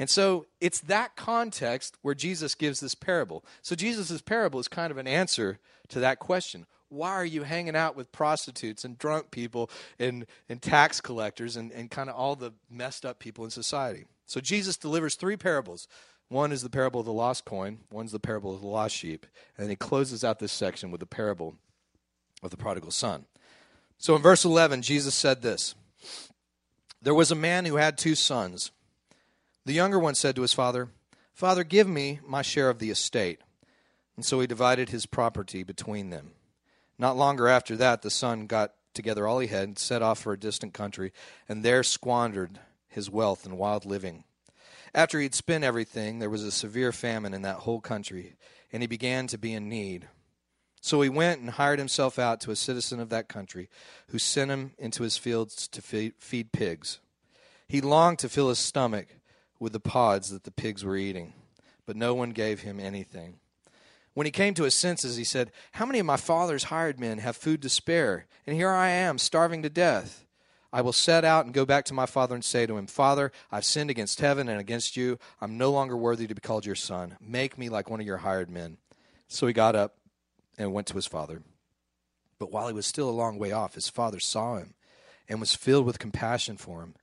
And 0.00 0.08
so 0.08 0.46
it's 0.62 0.80
that 0.80 1.14
context 1.14 1.98
where 2.00 2.14
Jesus 2.14 2.54
gives 2.54 2.80
this 2.80 2.94
parable. 2.94 3.44
So 3.60 3.76
Jesus' 3.76 4.22
parable 4.22 4.58
is 4.58 4.66
kind 4.66 4.90
of 4.90 4.96
an 4.96 5.06
answer 5.06 5.58
to 5.88 6.00
that 6.00 6.18
question. 6.18 6.66
Why 6.88 7.10
are 7.10 7.24
you 7.24 7.42
hanging 7.42 7.76
out 7.76 7.94
with 7.94 8.10
prostitutes 8.10 8.82
and 8.82 8.96
drunk 8.98 9.30
people 9.30 9.70
and, 9.98 10.26
and 10.48 10.62
tax 10.62 11.02
collectors 11.02 11.54
and, 11.54 11.70
and 11.72 11.90
kind 11.90 12.08
of 12.08 12.16
all 12.16 12.34
the 12.34 12.54
messed 12.70 13.04
up 13.04 13.18
people 13.18 13.44
in 13.44 13.50
society? 13.50 14.06
So 14.24 14.40
Jesus 14.40 14.78
delivers 14.78 15.16
three 15.16 15.36
parables. 15.36 15.86
One 16.28 16.50
is 16.50 16.62
the 16.62 16.70
parable 16.70 17.00
of 17.00 17.06
the 17.06 17.12
lost 17.12 17.44
coin, 17.44 17.80
one's 17.90 18.12
the 18.12 18.18
parable 18.18 18.54
of 18.54 18.60
the 18.60 18.68
lost 18.68 18.94
sheep, 18.94 19.26
and 19.56 19.64
then 19.64 19.70
he 19.70 19.76
closes 19.76 20.24
out 20.24 20.38
this 20.38 20.52
section 20.52 20.90
with 20.90 21.00
the 21.00 21.06
parable 21.06 21.56
of 22.42 22.50
the 22.50 22.56
prodigal 22.56 22.92
son. 22.92 23.26
So 24.00 24.16
in 24.16 24.22
verse 24.22 24.46
11, 24.46 24.80
Jesus 24.80 25.14
said 25.14 25.42
this 25.42 25.74
There 27.02 27.14
was 27.14 27.30
a 27.30 27.36
man 27.36 27.66
who 27.66 27.76
had 27.76 27.96
two 27.96 28.14
sons. 28.14 28.72
The 29.66 29.74
younger 29.74 29.98
one 29.98 30.14
said 30.14 30.34
to 30.36 30.42
his 30.42 30.54
father, 30.54 30.88
Father, 31.34 31.64
give 31.64 31.86
me 31.86 32.18
my 32.26 32.40
share 32.40 32.70
of 32.70 32.78
the 32.78 32.90
estate. 32.90 33.40
And 34.16 34.24
so 34.24 34.40
he 34.40 34.46
divided 34.46 34.88
his 34.88 35.04
property 35.04 35.62
between 35.62 36.08
them. 36.08 36.32
Not 36.98 37.18
longer 37.18 37.46
after 37.46 37.76
that, 37.76 38.00
the 38.00 38.10
son 38.10 38.46
got 38.46 38.72
together 38.94 39.26
all 39.26 39.38
he 39.38 39.48
had 39.48 39.64
and 39.64 39.78
set 39.78 40.02
off 40.02 40.18
for 40.18 40.32
a 40.32 40.38
distant 40.38 40.72
country, 40.72 41.12
and 41.46 41.62
there 41.62 41.82
squandered 41.82 42.58
his 42.88 43.10
wealth 43.10 43.44
in 43.44 43.58
wild 43.58 43.84
living. 43.84 44.24
After 44.94 45.18
he 45.18 45.24
had 45.24 45.34
spent 45.34 45.62
everything, 45.62 46.18
there 46.18 46.30
was 46.30 46.42
a 46.42 46.50
severe 46.50 46.90
famine 46.90 47.34
in 47.34 47.42
that 47.42 47.58
whole 47.58 47.80
country, 47.80 48.34
and 48.72 48.82
he 48.82 48.86
began 48.86 49.26
to 49.28 49.38
be 49.38 49.52
in 49.52 49.68
need. 49.68 50.08
So 50.80 51.02
he 51.02 51.08
went 51.08 51.40
and 51.40 51.50
hired 51.50 51.78
himself 51.78 52.18
out 52.18 52.40
to 52.40 52.50
a 52.50 52.56
citizen 52.56 53.00
of 53.00 53.10
that 53.10 53.28
country, 53.28 53.68
who 54.08 54.18
sent 54.18 54.50
him 54.50 54.72
into 54.78 55.02
his 55.02 55.16
fields 55.16 55.68
to 55.68 55.82
feed 55.82 56.52
pigs. 56.52 57.00
He 57.68 57.80
longed 57.80 58.18
to 58.20 58.28
fill 58.28 58.48
his 58.48 58.58
stomach 58.58 59.08
with 59.58 59.72
the 59.72 59.80
pods 59.80 60.30
that 60.30 60.44
the 60.44 60.50
pigs 60.50 60.84
were 60.84 60.96
eating, 60.96 61.34
but 61.86 61.96
no 61.96 62.14
one 62.14 62.30
gave 62.30 62.60
him 62.60 62.80
anything. 62.80 63.38
When 64.14 64.24
he 64.24 64.32
came 64.32 64.54
to 64.54 64.64
his 64.64 64.74
senses, 64.74 65.16
he 65.16 65.24
said, 65.24 65.52
How 65.72 65.86
many 65.86 65.98
of 65.98 66.06
my 66.06 66.16
father's 66.16 66.64
hired 66.64 66.98
men 66.98 67.18
have 67.18 67.36
food 67.36 67.62
to 67.62 67.68
spare? 67.68 68.26
And 68.46 68.56
here 68.56 68.70
I 68.70 68.88
am, 68.88 69.18
starving 69.18 69.62
to 69.62 69.70
death. 69.70 70.24
I 70.72 70.82
will 70.82 70.92
set 70.92 71.24
out 71.24 71.44
and 71.44 71.54
go 71.54 71.64
back 71.64 71.84
to 71.86 71.94
my 71.94 72.06
father 72.06 72.34
and 72.34 72.44
say 72.44 72.66
to 72.66 72.76
him, 72.76 72.86
Father, 72.86 73.32
I've 73.50 73.64
sinned 73.64 73.90
against 73.90 74.20
heaven 74.20 74.48
and 74.48 74.60
against 74.60 74.96
you. 74.96 75.18
I'm 75.40 75.58
no 75.58 75.70
longer 75.70 75.96
worthy 75.96 76.26
to 76.26 76.34
be 76.34 76.40
called 76.40 76.64
your 76.64 76.74
son. 76.74 77.16
Make 77.20 77.58
me 77.58 77.68
like 77.68 77.90
one 77.90 78.00
of 78.00 78.06
your 78.06 78.18
hired 78.18 78.50
men. 78.50 78.78
So 79.28 79.46
he 79.46 79.52
got 79.52 79.76
up 79.76 79.96
and 80.60 80.72
went 80.72 80.86
to 80.88 80.94
his 80.94 81.06
father. 81.06 81.42
But 82.38 82.52
while 82.52 82.68
he 82.68 82.74
was 82.74 82.86
still 82.86 83.08
a 83.08 83.10
long 83.10 83.38
way 83.38 83.50
off, 83.50 83.74
his 83.74 83.88
father 83.88 84.20
saw 84.20 84.56
him 84.56 84.74
and 85.28 85.40
was 85.40 85.54
filled 85.54 85.86
with 85.86 85.98
compassion 85.98 86.56
for 86.56 86.82
him. 86.82 86.94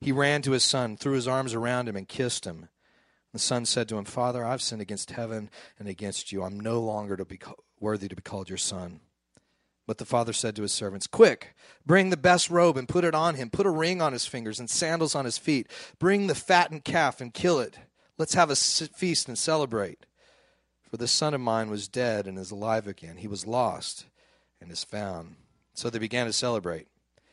He 0.00 0.12
ran 0.12 0.42
to 0.42 0.52
his 0.52 0.64
son, 0.64 0.96
threw 0.96 1.14
his 1.14 1.28
arms 1.28 1.54
around 1.54 1.88
him, 1.88 1.96
and 1.96 2.08
kissed 2.08 2.44
him. 2.44 2.68
The 3.32 3.38
son 3.38 3.66
said 3.66 3.88
to 3.88 3.96
him, 3.96 4.04
Father, 4.04 4.44
I've 4.44 4.62
sinned 4.62 4.82
against 4.82 5.12
heaven 5.12 5.50
and 5.78 5.88
against 5.88 6.32
you. 6.32 6.42
I'm 6.42 6.60
no 6.60 6.80
longer 6.80 7.16
to 7.16 7.24
be 7.24 7.38
worthy 7.80 8.08
to 8.08 8.16
be 8.16 8.22
called 8.22 8.48
your 8.48 8.58
son. 8.58 9.00
But 9.86 9.98
the 9.98 10.04
father 10.04 10.32
said 10.32 10.56
to 10.56 10.62
his 10.62 10.72
servants, 10.72 11.06
Quick, 11.06 11.54
bring 11.84 12.10
the 12.10 12.16
best 12.16 12.50
robe 12.50 12.76
and 12.76 12.88
put 12.88 13.04
it 13.04 13.14
on 13.14 13.34
him. 13.34 13.50
Put 13.50 13.66
a 13.66 13.70
ring 13.70 14.00
on 14.00 14.12
his 14.12 14.26
fingers 14.26 14.58
and 14.58 14.70
sandals 14.70 15.14
on 15.14 15.24
his 15.24 15.38
feet. 15.38 15.68
Bring 15.98 16.26
the 16.26 16.34
fattened 16.34 16.84
calf 16.84 17.20
and 17.20 17.34
kill 17.34 17.60
it. 17.60 17.78
Let's 18.18 18.34
have 18.34 18.50
a 18.50 18.56
feast 18.56 19.28
and 19.28 19.36
celebrate. 19.36 20.06
For 20.94 20.98
this 20.98 21.10
son 21.10 21.34
of 21.34 21.40
mine 21.40 21.70
was 21.70 21.88
dead 21.88 22.28
and 22.28 22.38
is 22.38 22.52
alive 22.52 22.86
again. 22.86 23.16
He 23.16 23.26
was 23.26 23.48
lost 23.48 24.06
and 24.60 24.70
is 24.70 24.84
found. 24.84 25.34
So 25.72 25.90
they 25.90 25.98
began 25.98 26.26
to 26.26 26.32
celebrate. 26.32 26.86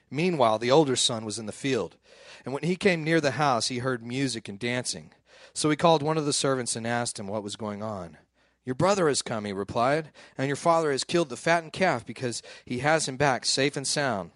Meanwhile, 0.10 0.58
the 0.58 0.71
older 0.71 0.95
son 0.95 1.26
was 1.26 1.38
in 1.38 1.45
the 1.45 1.52
field. 1.52 1.95
And 2.43 2.56
when 2.56 2.63
he 2.63 2.76
came 2.76 3.04
near 3.04 3.21
the 3.21 3.38
house, 3.38 3.67
he 3.67 3.78
heard 3.78 4.04
music 4.04 4.50
and 4.50 4.58
dancing. 4.58 5.12
So 5.54 5.69
he 5.69 5.76
called 5.76 6.02
one 6.02 6.17
of 6.17 6.26
the 6.26 6.34
servants 6.34 6.76
and 6.76 6.88
asked 6.88 7.19
him 7.19 7.28
what 7.28 7.43
was 7.43 7.56
going 7.56 7.84
on. 7.84 8.17
Your 8.65 8.74
brother 8.74 9.08
has 9.08 9.21
come, 9.21 9.45
he 9.45 9.54
replied, 9.54 10.10
and 10.39 10.47
your 10.47 10.56
father 10.56 10.91
has 10.91 11.04
killed 11.04 11.30
the 11.30 11.38
fattened 11.38 11.71
calf 11.71 12.04
because 12.04 12.41
he 12.65 12.80
has 12.80 13.08
him 13.08 13.15
back 13.15 13.45
safe 13.45 13.78
and 13.78 13.86
sound. 13.86 14.32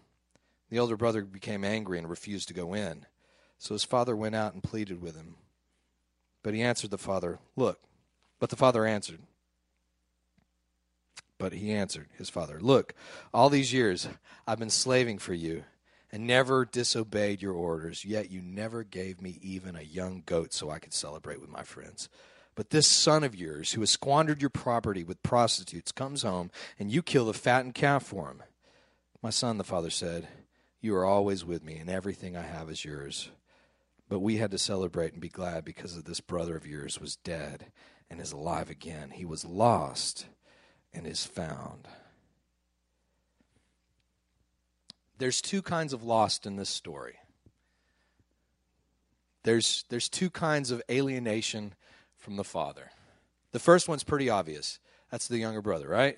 The 0.70 0.78
older 0.78 0.98
brother 0.98 1.24
became 1.24 1.64
angry 1.64 1.98
and 1.98 2.08
refused 2.08 2.48
to 2.50 2.54
go 2.54 2.76
in. 2.76 3.08
So 3.58 3.74
his 3.74 3.84
father 3.84 4.16
went 4.16 4.36
out 4.36 4.54
and 4.54 4.62
pleaded 4.62 5.02
with 5.02 5.16
him. 5.16 5.38
But 6.44 6.54
he 6.54 6.62
answered 6.62 6.92
the 6.92 7.00
father, 7.00 7.40
Look. 7.56 7.80
But 8.40 8.50
the 8.50 8.56
father 8.56 8.86
answered, 8.86 9.20
But 11.38 11.54
he 11.54 11.72
answered 11.72 12.10
his 12.18 12.30
father, 12.30 12.60
Look, 12.60 12.94
all 13.34 13.50
these 13.50 13.74
years 13.74 14.08
I've 14.48 14.60
been 14.60 14.70
slaving 14.70 15.20
for 15.20 15.34
you 15.34 15.64
and 16.12 16.28
never 16.28 16.66
disobeyed 16.66 17.42
your 17.42 17.54
orders, 17.54 18.06
yet 18.06 18.32
you 18.32 18.42
never 18.42 18.84
gave 18.84 19.22
me 19.22 19.40
even 19.42 19.76
a 19.76 19.82
young 19.82 20.24
goat 20.26 20.54
so 20.54 20.70
I 20.70 20.80
could 20.80 20.94
celebrate 20.94 21.42
with 21.42 21.50
my 21.50 21.64
friends. 21.64 22.10
But 22.56 22.70
this 22.70 22.88
son 22.88 23.24
of 23.24 23.36
yours, 23.36 23.74
who 23.74 23.82
has 23.82 23.90
squandered 23.90 24.42
your 24.42 24.50
property 24.50 25.04
with 25.04 25.22
prostitutes, 25.24 25.92
comes 25.92 26.24
home, 26.24 26.52
and 26.80 26.90
you 26.90 27.02
kill 27.02 27.26
the 27.26 27.34
fattened 27.34 27.76
calf 27.76 28.04
for 28.04 28.30
him. 28.30 28.44
My 29.22 29.30
son, 29.30 29.58
the 29.58 29.66
father 29.66 29.90
said, 29.90 30.30
You 30.80 30.96
are 30.96 31.04
always 31.04 31.44
with 31.44 31.64
me, 31.64 31.76
and 31.76 31.90
everything 31.90 32.38
I 32.38 32.44
have 32.44 32.70
is 32.70 32.86
yours. 32.86 33.30
But 34.08 34.20
we 34.20 34.38
had 34.38 34.52
to 34.52 34.58
celebrate 34.58 35.12
and 35.12 35.22
be 35.22 35.28
glad 35.28 35.66
because 35.66 35.98
of 35.98 36.06
this 36.06 36.22
brother 36.22 36.56
of 36.56 36.68
yours 36.68 37.02
was 37.02 37.18
dead 37.18 37.72
and 38.10 38.20
is 38.20 38.32
alive 38.32 38.70
again. 38.70 39.10
He 39.12 39.26
was 39.26 39.46
lost 39.46 40.26
and 40.94 41.06
is 41.06 41.26
found. 41.26 41.88
there's 45.18 45.42
two 45.42 45.62
kinds 45.62 45.94
of 45.94 46.04
lost 46.04 46.46
in 46.46 46.56
this 46.56 46.70
story. 46.70 47.16
There's, 49.44 49.86
there's 49.90 50.10
two 50.10 50.30
kinds 50.30 50.72
of 50.72 50.82
alienation 50.90 51.74
from 52.18 52.36
the 52.36 52.44
father. 52.44 52.92
The 53.52 53.60
first 53.60 53.88
one's 53.88 54.04
pretty 54.04 54.30
obvious. 54.30 54.80
That's 55.12 55.28
the 55.28 55.38
younger 55.38 55.62
brother, 55.62 55.88
right? 55.88 56.18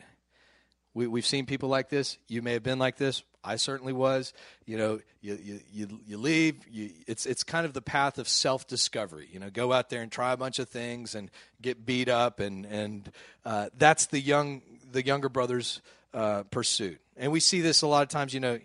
We, 0.93 1.07
we've 1.07 1.25
seen 1.25 1.45
people 1.45 1.69
like 1.69 1.89
this. 1.89 2.17
You 2.27 2.41
may 2.41 2.53
have 2.53 2.63
been 2.63 2.79
like 2.79 2.97
this. 2.97 3.23
I 3.47 3.55
certainly 3.55 3.93
was. 3.93 4.33
You 4.65 4.77
know, 4.77 4.99
you, 5.21 5.39
you, 5.41 5.59
you, 5.73 5.99
you 6.05 6.17
leave. 6.17 6.55
You, 6.69 6.91
it's, 7.07 7.25
it's 7.25 7.43
kind 7.43 7.65
of 7.65 7.73
the 7.73 7.81
path 7.81 8.17
of 8.17 8.27
self 8.27 8.67
discovery. 8.67 9.29
You 9.31 9.39
know, 9.39 9.49
go 9.49 9.71
out 9.71 9.89
there 9.89 10.01
and 10.01 10.11
try 10.11 10.33
a 10.33 10.37
bunch 10.37 10.59
of 10.59 10.69
things 10.69 11.15
and 11.15 11.31
get 11.61 11.85
beat 11.85 12.09
up. 12.09 12.39
And, 12.39 12.65
and 12.65 13.11
uh, 13.45 13.69
that's 13.77 14.07
the, 14.07 14.19
young, 14.19 14.61
the 14.91 15.05
younger 15.05 15.29
brother's 15.29 15.81
uh, 16.13 16.43
pursuit. 16.51 16.99
And 17.15 17.31
we 17.31 17.39
see 17.39 17.61
this 17.61 17.81
a 17.81 17.87
lot 17.87 18.03
of 18.03 18.09
times. 18.09 18.33
You 18.33 18.41
know, 18.41 18.59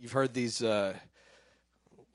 you've 0.00 0.12
heard 0.12 0.34
these. 0.34 0.62
Uh, 0.62 0.94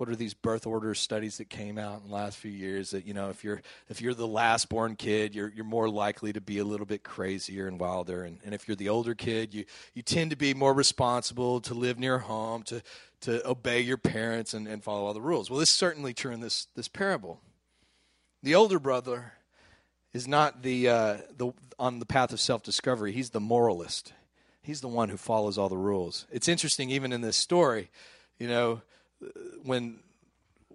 what 0.02 0.10
are 0.10 0.16
these 0.16 0.34
birth 0.34 0.66
order 0.66 0.96
studies 0.96 1.38
that 1.38 1.48
came 1.48 1.78
out 1.78 2.02
in 2.02 2.10
the 2.10 2.16
last 2.16 2.36
few 2.36 2.50
years 2.50 2.90
that 2.90 3.06
you 3.06 3.14
know 3.14 3.30
if 3.30 3.44
you're 3.44 3.62
if 3.88 4.02
you're 4.02 4.16
the 4.16 4.28
last 4.28 4.68
born 4.68 4.96
kid 4.96 5.36
you're 5.36 5.50
you're 5.56 5.64
more 5.64 5.88
likely 5.88 6.34
to 6.34 6.42
be 6.42 6.58
a 6.58 6.64
little 6.64 6.88
bit 6.88 7.04
crazier 7.04 7.68
and 7.68 7.80
wilder. 7.80 8.24
And, 8.24 8.40
and 8.44 8.56
if 8.56 8.68
you're 8.68 8.76
the 8.76 8.90
older 8.90 9.14
kid 9.14 9.54
you 9.54 9.64
you 9.94 10.02
tend 10.02 10.32
to 10.32 10.36
be 10.36 10.56
more 10.56 10.74
responsible 10.74 11.62
to 11.62 11.76
live 11.76 12.00
near 12.00 12.18
home 12.18 12.64
to 12.64 12.82
to 13.22 13.48
obey 13.48 13.82
your 13.82 13.98
parents 13.98 14.56
and, 14.56 14.68
and 14.68 14.84
follow 14.84 15.06
all 15.06 15.14
the 15.14 15.22
rules. 15.22 15.52
Well 15.52 15.60
this 15.60 15.70
is 15.70 15.76
certainly 15.76 16.16
true 16.16 16.32
in 16.32 16.40
this 16.40 16.66
this 16.76 16.88
parable. 16.88 17.40
The 18.42 18.56
older 18.56 18.80
brother 18.80 19.34
is 20.16 20.28
not 20.28 20.64
the 20.64 20.90
uh, 20.90 21.18
the 21.38 21.54
on 21.78 22.00
the 22.00 22.08
path 22.08 22.34
of 22.34 22.40
self 22.40 22.64
discovery 22.64 23.12
he's 23.12 23.30
the 23.30 23.40
moralist. 23.40 24.14
He's 24.64 24.82
the 24.82 24.88
one 24.88 25.10
who 25.10 25.18
follows 25.18 25.60
all 25.60 25.70
the 25.70 25.78
rules. 25.78 26.26
It's 26.32 26.48
interesting, 26.48 26.90
even 26.90 27.14
in 27.14 27.22
this 27.22 27.38
story, 27.38 27.92
you 28.40 28.48
know, 28.48 28.82
when 29.64 30.00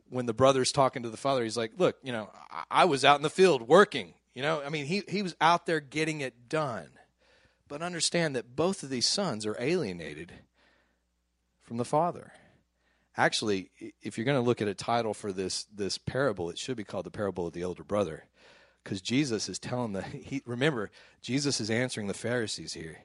when 0.09 0.27
the 0.27 0.35
brother's 0.35 0.73
talking 0.73 1.03
to 1.03 1.11
the 1.11 1.17
father, 1.17 1.43
he's 1.43 1.57
like, 1.57 1.73
"Look, 1.79 1.97
you 2.03 2.13
know, 2.13 2.31
I, 2.51 2.83
I 2.83 2.85
was 2.85 3.05
out 3.05 3.17
in 3.17 3.23
the 3.23 3.31
field 3.31 3.63
working. 3.63 4.15
You 4.35 4.43
know, 4.43 4.63
I 4.65 4.69
mean, 4.69 4.87
he 4.87 5.03
he 5.09 5.23
was 5.23 5.35
out 5.41 5.67
there 5.67 5.81
getting 5.81 6.21
it 6.21 6.49
done." 6.49 6.89
But 7.69 7.83
understand 7.83 8.37
that 8.37 8.55
both 8.55 8.83
of 8.83 8.91
these 8.91 9.07
sons 9.07 9.45
are 9.45 9.57
alienated 9.59 10.33
from 11.63 11.79
the 11.79 11.85
father. 11.85 12.33
Actually, 13.17 13.71
if 14.03 14.17
you're 14.17 14.25
going 14.25 14.41
to 14.41 14.47
look 14.47 14.63
at 14.63 14.69
a 14.69 14.75
title 14.75 15.15
for 15.15 15.33
this 15.33 15.65
this 15.65 15.99
parable, 15.99 16.51
it 16.51 16.59
should 16.59 16.77
be 16.77 16.85
called 16.85 17.07
the 17.07 17.11
parable 17.11 17.47
of 17.47 17.55
the 17.55 17.63
elder 17.63 17.83
brother, 17.83 18.27
because 18.85 19.01
Jesus 19.01 19.49
is 19.49 19.59
telling 19.59 19.93
the. 19.93 20.03
He, 20.25 20.43
remember, 20.47 20.91
Jesus 21.23 21.61
is 21.61 21.71
answering 21.71 22.07
the 22.07 22.15
Pharisees 22.15 22.75
here 22.75 22.99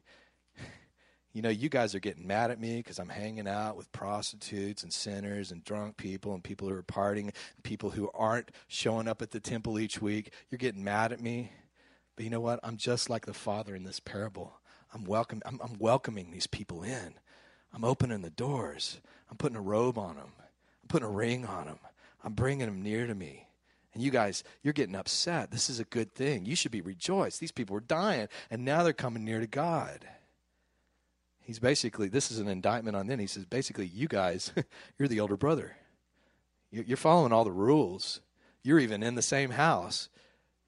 you 1.34 1.42
know, 1.42 1.50
you 1.50 1.70
guys 1.70 1.96
are 1.96 2.00
getting 2.00 2.28
mad 2.28 2.52
at 2.52 2.60
me 2.60 2.78
because 2.78 3.00
I'm 3.00 3.10
hanging 3.10 3.48
out 3.48 3.78
with 3.78 3.92
prostitutes 3.92 4.84
and 4.84 4.92
sinners 4.92 5.52
and 5.52 5.64
drunk 5.64 5.98
people 5.98 6.34
and 6.34 6.44
people 6.44 6.68
who 6.68 6.76
are 6.76 6.84
partying, 6.84 7.24
and 7.24 7.64
people 7.64 7.92
who 7.92 8.10
aren't 8.14 8.52
showing 8.68 9.08
up 9.08 9.22
at 9.22 9.32
the 9.32 9.40
temple 9.40 9.80
each 9.80 10.02
week. 10.02 10.34
You're 10.50 10.58
getting 10.58 10.84
mad 10.84 11.12
at 11.12 11.22
me. 11.22 11.52
But 12.16 12.26
you 12.26 12.32
know 12.32 12.42
what? 12.42 12.60
I'm 12.64 12.78
just 12.78 13.10
like 13.10 13.26
the 13.26 13.34
father 13.34 13.76
in 13.76 13.84
this 13.84 14.00
parable. 14.00 14.60
I'm 14.94 15.06
welcome 15.06 15.42
I'm, 15.46 15.60
I'm 15.64 15.78
welcoming 15.80 16.32
these 16.32 16.48
people 16.48 16.84
in. 16.84 17.14
I'm 17.74 17.86
opening 17.86 18.22
the 18.22 18.30
doors. 18.30 19.00
I'm 19.30 19.38
putting 19.38 19.56
a 19.56 19.62
robe 19.62 19.98
on 19.98 20.18
them. 20.18 20.34
I'm 20.38 20.88
putting 20.90 21.08
a 21.08 21.12
ring 21.12 21.46
on 21.46 21.66
them. 21.66 21.80
I'm 22.24 22.34
bringing 22.34 22.66
them 22.66 22.82
near 22.82 23.08
to 23.08 23.16
me. 23.16 23.48
And 23.94 24.04
you 24.04 24.12
guys, 24.12 24.44
you're 24.64 24.74
getting 24.74 24.96
upset. 24.96 25.52
This 25.52 25.70
is 25.70 25.80
a 25.80 25.86
good 25.86 26.14
thing. 26.14 26.46
You 26.46 26.56
should 26.56 26.72
be 26.72 26.82
rejoiced. 26.82 27.40
These 27.40 27.52
people 27.52 27.74
were 27.74 27.82
dying, 27.82 28.28
and 28.50 28.64
now 28.64 28.84
they're 28.84 28.94
coming 28.94 29.26
near 29.26 29.40
to 29.40 29.48
God. 29.48 30.06
He's 31.52 31.60
basically, 31.60 32.08
this 32.08 32.32
is 32.32 32.40
an 32.40 32.48
indictment 32.48 32.96
on 32.96 33.08
them. 33.08 33.20
He 33.20 33.28
says, 33.28 33.44
basically, 33.44 33.86
you 33.86 34.08
guys, 34.08 34.54
you're 34.98 35.10
the 35.10 35.20
older 35.20 35.36
brother. 35.36 35.76
You're 36.72 36.96
following 36.96 37.34
all 37.34 37.44
the 37.44 37.52
rules. 37.52 38.22
You're 38.64 38.80
even 38.80 39.04
in 39.04 39.16
the 39.16 39.22
same 39.22 39.50
house, 39.50 40.08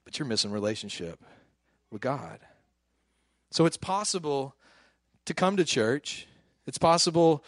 but 0.04 0.20
you're 0.20 0.28
missing 0.28 0.52
relationship 0.52 1.24
with 1.90 2.02
God. 2.02 2.42
So 3.50 3.66
it's 3.66 3.78
possible 3.78 4.58
to 5.24 5.34
come 5.34 5.56
to 5.56 5.64
church. 5.64 6.28
It's 6.68 6.78
possible 6.78 7.46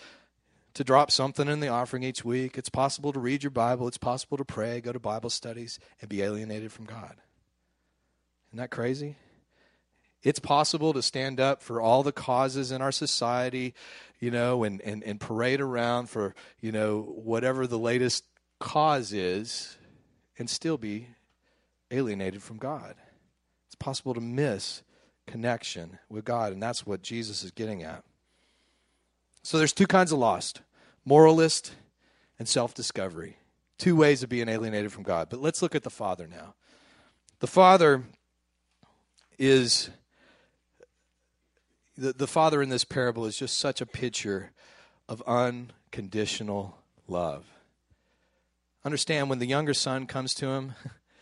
to 0.73 0.85
drop 0.85 1.11
something 1.11 1.49
in 1.49 1.59
the 1.59 1.67
offering 1.67 2.03
each 2.03 2.23
week. 2.23 2.57
It's 2.57 2.69
possible 2.69 3.11
to 3.11 3.19
read 3.19 3.43
your 3.43 3.51
Bible. 3.51 3.89
It's 3.89 3.97
possible 3.97 4.37
to 4.37 4.45
pray, 4.45 4.79
go 4.79 4.93
to 4.93 4.99
Bible 4.99 5.29
studies, 5.29 5.77
and 5.99 6.07
be 6.07 6.21
alienated 6.21 6.71
from 6.71 6.85
God. 6.85 7.17
Isn't 8.47 8.59
that 8.59 8.71
crazy? 8.71 9.17
It's 10.25 10.39
possible 10.39 10.91
to 10.93 11.03
stand 11.03 11.39
up 11.39 11.61
for 11.61 11.79
all 11.79 12.01
the 12.01 12.11
causes 12.11 12.71
in 12.71 12.81
our 12.81 12.91
society, 12.91 13.75
you 14.19 14.31
know, 14.31 14.63
and, 14.63 14.81
and, 14.81 15.03
and 15.03 15.19
parade 15.19 15.61
around 15.61 16.09
for, 16.09 16.33
you 16.59 16.71
know, 16.71 17.01
whatever 17.01 17.67
the 17.67 17.77
latest 17.77 18.23
cause 18.59 19.13
is 19.13 19.77
and 20.39 20.49
still 20.49 20.79
be 20.79 21.09
alienated 21.91 22.41
from 22.41 22.57
God. 22.57 22.95
It's 23.67 23.75
possible 23.75 24.15
to 24.15 24.19
miss 24.19 24.81
connection 25.27 25.99
with 26.09 26.25
God, 26.25 26.51
and 26.51 26.61
that's 26.61 26.87
what 26.87 27.03
Jesus 27.03 27.43
is 27.43 27.51
getting 27.51 27.83
at. 27.83 28.03
So 29.43 29.59
there's 29.59 29.73
two 29.73 29.87
kinds 29.87 30.11
of 30.11 30.17
lost 30.17 30.61
moralist 31.05 31.75
and 32.39 32.47
self 32.47 32.73
discovery. 32.73 33.37
Two 33.77 33.95
ways 33.95 34.23
of 34.23 34.29
being 34.29 34.49
alienated 34.49 34.91
from 34.91 35.03
God. 35.03 35.27
But 35.29 35.39
let's 35.39 35.61
look 35.61 35.75
at 35.75 35.83
the 35.83 35.91
Father 35.91 36.25
now. 36.27 36.55
The 37.41 37.47
Father 37.47 38.01
is. 39.37 39.91
The, 41.97 42.13
the 42.13 42.27
Father 42.27 42.61
in 42.61 42.69
this 42.69 42.83
parable 42.83 43.25
is 43.25 43.37
just 43.37 43.57
such 43.57 43.81
a 43.81 43.85
picture 43.85 44.51
of 45.07 45.21
unconditional 45.27 46.77
love. 47.07 47.45
Understand 48.83 49.29
when 49.29 49.39
the 49.39 49.47
younger 49.47 49.73
son 49.73 50.05
comes 50.05 50.33
to 50.35 50.47
him, 50.47 50.73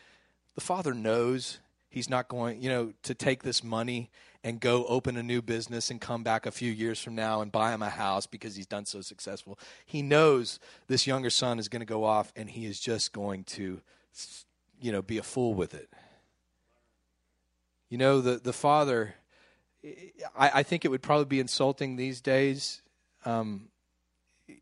the 0.55 0.61
father 0.61 0.93
knows 0.93 1.59
he's 1.89 2.09
not 2.09 2.27
going, 2.27 2.61
you 2.61 2.69
know, 2.69 2.93
to 3.03 3.13
take 3.13 3.43
this 3.43 3.63
money 3.63 4.09
and 4.43 4.59
go 4.59 4.85
open 4.85 5.15
a 5.15 5.23
new 5.23 5.41
business 5.41 5.89
and 5.89 6.01
come 6.01 6.23
back 6.23 6.45
a 6.45 6.51
few 6.51 6.71
years 6.71 7.01
from 7.01 7.15
now 7.15 7.41
and 7.41 7.51
buy 7.51 7.73
him 7.73 7.81
a 7.81 7.89
house 7.89 8.27
because 8.27 8.55
he's 8.55 8.65
done 8.65 8.85
so 8.85 8.99
successful. 8.99 9.57
He 9.85 10.01
knows 10.01 10.59
this 10.87 11.07
younger 11.07 11.29
son 11.29 11.59
is 11.59 11.69
going 11.69 11.79
to 11.79 11.85
go 11.85 12.03
off 12.03 12.33
and 12.35 12.49
he 12.49 12.65
is 12.65 12.79
just 12.79 13.13
going 13.13 13.45
to, 13.45 13.79
you 14.81 14.91
know, 14.91 15.01
be 15.01 15.17
a 15.17 15.23
fool 15.23 15.53
with 15.53 15.73
it. 15.73 15.89
You 17.89 17.97
know, 17.97 18.19
the, 18.19 18.37
the 18.37 18.53
father, 18.53 19.15
I, 20.37 20.51
I 20.55 20.63
think 20.63 20.85
it 20.85 20.89
would 20.89 21.01
probably 21.01 21.25
be 21.25 21.39
insulting 21.39 21.95
these 21.95 22.21
days 22.21 22.81
um, 23.25 23.69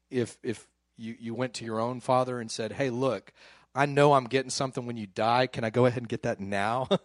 if, 0.09 0.37
if 0.43 0.67
you, 0.97 1.15
you 1.19 1.33
went 1.33 1.55
to 1.55 1.65
your 1.65 1.79
own 1.79 1.99
father 1.99 2.39
and 2.39 2.49
said, 2.49 2.71
hey, 2.73 2.89
look, 2.89 3.33
I 3.73 3.85
know 3.85 4.13
I'm 4.13 4.25
getting 4.25 4.49
something 4.49 4.85
when 4.85 4.97
you 4.97 5.07
die. 5.07 5.47
Can 5.47 5.63
I 5.63 5.69
go 5.69 5.85
ahead 5.85 6.01
and 6.01 6.09
get 6.09 6.23
that 6.23 6.39
now? 6.39 6.87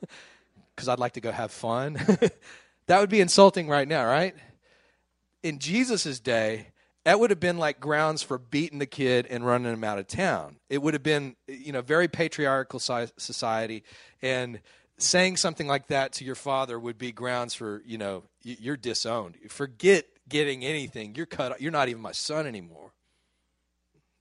Because 0.74 0.90
I'd 0.90 0.98
like 0.98 1.14
to 1.14 1.22
go 1.22 1.32
have 1.32 1.52
fun. 1.52 1.96
That 2.86 3.00
would 3.00 3.10
be 3.10 3.20
insulting 3.20 3.68
right 3.68 3.86
now, 3.86 4.04
right? 4.06 4.34
In 5.42 5.58
Jesus' 5.58 6.20
day, 6.20 6.68
that 7.04 7.18
would 7.18 7.30
have 7.30 7.40
been 7.40 7.58
like 7.58 7.80
grounds 7.80 8.22
for 8.22 8.38
beating 8.38 8.78
the 8.78 8.86
kid 8.86 9.26
and 9.28 9.44
running 9.44 9.72
him 9.72 9.84
out 9.84 9.98
of 9.98 10.06
town. 10.06 10.56
It 10.68 10.82
would 10.82 10.94
have 10.94 11.02
been, 11.02 11.36
you 11.46 11.72
know, 11.72 11.82
very 11.82 12.08
patriarchal 12.08 12.78
society, 12.78 13.84
and 14.22 14.60
saying 14.98 15.36
something 15.36 15.66
like 15.66 15.88
that 15.88 16.12
to 16.14 16.24
your 16.24 16.34
father 16.34 16.78
would 16.78 16.98
be 16.98 17.12
grounds 17.12 17.54
for, 17.54 17.82
you 17.84 17.98
know, 17.98 18.24
you're 18.42 18.76
disowned. 18.76 19.36
Forget 19.48 20.06
getting 20.28 20.64
anything. 20.64 21.14
You're 21.14 21.26
cut. 21.26 21.60
You're 21.60 21.72
not 21.72 21.88
even 21.88 22.02
my 22.02 22.12
son 22.12 22.46
anymore. 22.46 22.92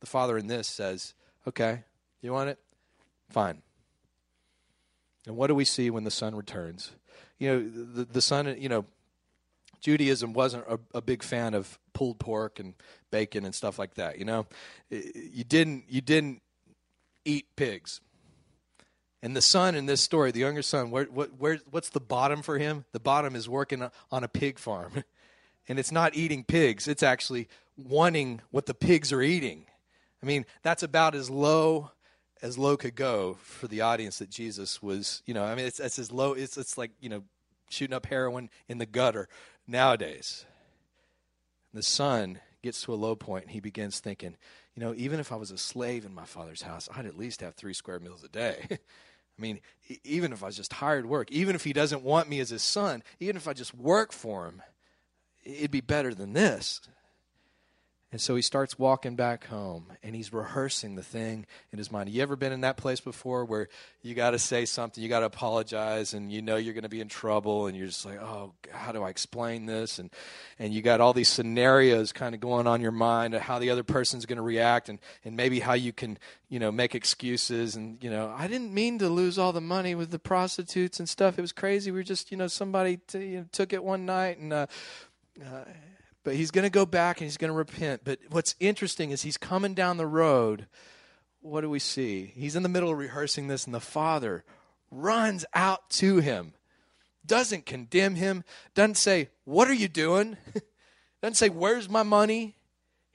The 0.01 0.07
father 0.07 0.37
in 0.37 0.47
this 0.47 0.67
says, 0.67 1.13
"Okay, 1.47 1.83
you 2.21 2.31
want 2.33 2.49
it? 2.49 2.59
Fine." 3.29 3.61
And 5.25 5.35
what 5.35 5.47
do 5.47 5.55
we 5.55 5.65
see 5.65 5.89
when 5.89 6.03
the 6.03 6.11
son 6.11 6.35
returns? 6.35 6.91
you 7.39 7.49
know, 7.49 7.93
the, 7.93 8.05
the 8.05 8.21
son, 8.21 8.55
you 8.59 8.69
know, 8.69 8.85
Judaism 9.81 10.33
wasn't 10.33 10.65
a, 10.67 10.79
a, 10.93 11.01
big 11.01 11.21
fan 11.21 11.53
of 11.53 11.77
pulled 11.93 12.19
pork 12.19 12.59
and 12.59 12.73
bacon 13.11 13.45
and 13.45 13.53
stuff 13.53 13.77
like 13.77 13.95
that. 13.95 14.17
You 14.17 14.25
know, 14.25 14.47
you 14.89 15.43
didn't 15.43 15.85
you 15.89 16.01
didn't 16.01 16.41
eat 17.23 17.47
pigs. 17.55 18.01
And 19.25 19.35
the 19.35 19.41
son 19.41 19.73
in 19.73 19.87
this 19.87 20.01
story, 20.01 20.29
the 20.29 20.41
younger 20.41 20.61
son, 20.61 20.91
where, 20.91 21.05
where, 21.05 21.57
what's 21.71 21.89
the 21.89 21.99
bottom 21.99 22.43
for 22.43 22.59
him? 22.59 22.85
The 22.91 22.99
bottom 22.99 23.35
is 23.35 23.49
working 23.49 23.89
on 24.11 24.23
a 24.23 24.27
pig 24.27 24.59
farm, 24.59 25.03
and 25.67 25.79
it's 25.79 25.91
not 25.91 26.13
eating 26.13 26.43
pigs. 26.43 26.87
It's 26.87 27.01
actually 27.01 27.49
wanting 27.75 28.41
what 28.51 28.67
the 28.67 28.75
pigs 28.75 29.11
are 29.11 29.23
eating. 29.23 29.65
I 30.21 30.27
mean, 30.27 30.45
that's 30.61 30.83
about 30.83 31.15
as 31.15 31.31
low 31.31 31.89
as 32.43 32.59
low 32.59 32.77
could 32.77 32.93
go 32.93 33.39
for 33.41 33.67
the 33.67 33.81
audience 33.81 34.19
that 34.19 34.29
Jesus 34.29 34.83
was, 34.83 35.23
you 35.25 35.33
know, 35.33 35.43
I 35.43 35.55
mean, 35.55 35.65
it's, 35.65 35.79
it's 35.79 35.97
as 35.97 36.11
low, 36.11 36.33
it's, 36.33 36.55
it's 36.55 36.77
like, 36.77 36.91
you 37.01 37.09
know, 37.09 37.23
shooting 37.67 37.95
up 37.95 38.05
heroin 38.05 38.51
in 38.67 38.77
the 38.77 38.85
gutter 38.85 39.27
nowadays. 39.65 40.45
The 41.73 41.81
son 41.81 42.41
gets 42.61 42.83
to 42.83 42.93
a 42.93 42.95
low 42.95 43.15
point 43.15 43.45
and 43.45 43.51
he 43.53 43.59
begins 43.59 43.99
thinking, 43.99 44.35
you 44.75 44.83
know, 44.83 44.93
even 44.95 45.19
if 45.19 45.31
I 45.31 45.35
was 45.35 45.49
a 45.49 45.57
slave 45.57 46.05
in 46.05 46.13
my 46.13 46.25
father's 46.25 46.61
house, 46.61 46.87
I'd 46.95 47.07
at 47.07 47.17
least 47.17 47.41
have 47.41 47.55
three 47.55 47.73
square 47.73 47.99
meals 47.99 48.23
a 48.23 48.29
day. 48.29 48.77
I 49.37 49.41
mean, 49.41 49.59
even 50.03 50.31
if 50.31 50.43
I 50.43 50.47
was 50.47 50.55
just 50.55 50.73
hired 50.73 51.05
work, 51.05 51.31
even 51.31 51.55
if 51.55 51.63
he 51.63 51.73
doesn't 51.73 52.03
want 52.03 52.29
me 52.29 52.39
as 52.39 52.49
his 52.49 52.61
son, 52.61 53.03
even 53.19 53.35
if 53.35 53.47
I 53.47 53.53
just 53.53 53.75
work 53.75 54.13
for 54.13 54.45
him, 54.45 54.61
it'd 55.43 55.71
be 55.71 55.81
better 55.81 56.13
than 56.13 56.33
this. 56.33 56.81
And 58.11 58.21
so 58.21 58.35
he 58.35 58.41
starts 58.41 58.79
walking 58.79 59.15
back 59.15 59.47
home 59.47 59.87
and 60.01 60.15
he's 60.15 60.31
rehearsing 60.31 60.95
the 60.95 61.03
thing 61.03 61.45
in 61.71 61.77
his 61.77 61.91
mind. 61.91 62.09
You 62.09 62.21
ever 62.21 62.35
been 62.35 62.53
in 62.53 62.61
that 62.61 62.77
place 62.77 63.01
before 63.01 63.43
where 63.43 63.67
you 64.03 64.13
got 64.13 64.31
to 64.31 64.39
say 64.39 64.65
something, 64.65 65.03
you 65.03 65.09
got 65.09 65.19
to 65.19 65.25
apologize, 65.25 66.13
and 66.13 66.31
you 66.31 66.41
know 66.41 66.55
you're 66.55 66.75
going 66.75 66.83
to 66.83 66.89
be 66.89 67.01
in 67.01 67.09
trouble, 67.09 67.67
and 67.67 67.75
you're 67.75 67.87
just 67.87 68.05
like, 68.05 68.21
oh, 68.21 68.53
how 68.71 68.91
do 68.91 69.03
I 69.03 69.09
explain 69.09 69.65
this? 69.65 69.99
And 69.99 70.11
and 70.59 70.73
you 70.73 70.81
got 70.81 71.01
all 71.01 71.11
these 71.11 71.27
scenarios 71.27 72.13
kind 72.13 72.35
of 72.35 72.39
going 72.39 72.67
on 72.67 72.79
your 72.79 72.91
mind 72.91 73.33
of 73.33 73.41
how 73.41 73.59
the 73.59 73.71
other 73.71 73.83
person's 73.83 74.25
going 74.25 74.37
to 74.37 74.43
react, 74.43 74.87
and 74.87 74.99
and 75.25 75.35
maybe 75.35 75.59
how 75.59 75.73
you 75.73 75.91
can 75.91 76.17
you 76.47 76.59
know 76.59 76.71
make 76.71 76.95
excuses, 76.95 77.75
and 77.75 78.01
you 78.03 78.11
know 78.11 78.33
I 78.37 78.47
didn't 78.47 78.73
mean 78.73 78.99
to 78.99 79.09
lose 79.09 79.39
all 79.39 79.51
the 79.51 79.59
money 79.59 79.95
with 79.95 80.11
the 80.11 80.19
prostitutes 80.19 80.99
and 80.99 81.09
stuff. 81.09 81.37
It 81.37 81.41
was 81.41 81.51
crazy. 81.51 81.91
We 81.91 81.99
were 81.99 82.03
just 82.03 82.31
you 82.31 82.37
know 82.37 82.47
somebody 82.47 82.97
t- 83.07 83.25
you 83.25 83.37
know, 83.39 83.45
took 83.51 83.73
it 83.73 83.83
one 83.83 84.05
night 84.05 84.37
and. 84.37 84.53
Uh, 84.53 84.67
uh, 85.43 85.65
but 86.25 86.35
he's 86.35 86.51
going 86.51 86.63
to 86.63 86.71
go 86.71 86.85
back 86.85 87.21
and 87.21 87.25
he's 87.25 87.37
going 87.37 87.51
to 87.51 87.57
repent. 87.57 88.01
But 88.03 88.19
what's 88.29 88.55
interesting 88.59 89.11
is 89.11 89.21
he's 89.21 89.37
coming 89.37 89.75
down 89.75 89.97
the 89.97 90.07
road. 90.07 90.65
What 91.39 91.61
do 91.61 91.69
we 91.69 91.79
see? 91.79 92.33
He's 92.35 92.55
in 92.55 92.63
the 92.63 92.69
middle 92.69 92.91
of 92.91 92.97
rehearsing 92.97 93.47
this, 93.47 93.65
and 93.65 93.73
the 93.73 93.79
father 93.79 94.43
runs 94.89 95.45
out 95.53 95.89
to 95.91 96.17
him, 96.17 96.53
doesn't 97.25 97.67
condemn 97.67 98.15
him, 98.15 98.43
doesn't 98.73 98.95
say, 98.95 99.29
What 99.45 99.69
are 99.69 99.73
you 99.73 99.87
doing? 99.87 100.37
doesn't 101.21 101.35
say, 101.35 101.49
Where's 101.49 101.87
my 101.87 102.03
money? 102.03 102.55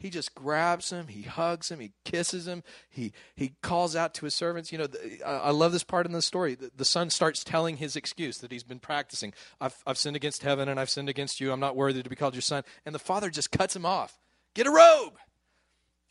He 0.01 0.09
just 0.09 0.35
grabs 0.35 0.89
him, 0.89 1.09
he 1.09 1.23
hugs 1.23 1.71
him, 1.71 1.79
he 1.79 1.93
kisses 2.07 2.49
him, 2.49 2.63
he 2.89 3.13
he 3.35 3.53
calls 3.61 3.95
out 3.95 4.15
to 4.15 4.25
his 4.25 4.35
servants. 4.35 4.73
You 4.73 4.79
know, 4.79 4.87
the, 4.87 5.23
I 5.23 5.51
love 5.51 5.73
this 5.73 5.85
part 5.85 6.07
in 6.07 6.13
the 6.13 6.23
story. 6.23 6.55
The, 6.55 6.71
the, 6.75 6.87
son 6.87 7.11
starts 7.11 7.45
telling 7.45 7.77
his 7.77 7.97
excuse 7.97 8.39
that 8.39 8.51
he's 8.51 8.63
been 8.63 8.79
practicing. 8.79 9.35
I've 9.61 9.77
I've 9.87 9.99
sinned 9.99 10.17
against 10.17 10.43
heaven 10.43 10.71
and 10.71 10.81
I've 10.81 10.89
sinned 10.89 11.11
against 11.11 11.39
you. 11.39 11.53
I'm 11.53 11.61
not 11.61 11.77
worthy 11.77 12.03
to 12.03 12.09
be 12.09 12.17
called 12.17 12.35
your 12.35 12.41
son. 12.41 12.65
And 12.87 12.95
the 12.95 12.99
father 12.99 13.29
just 13.29 13.53
cuts 13.53 13.77
him 13.77 13.85
off. 13.85 14.19
Get 14.55 14.67
a 14.67 14.71
robe. 14.71 15.19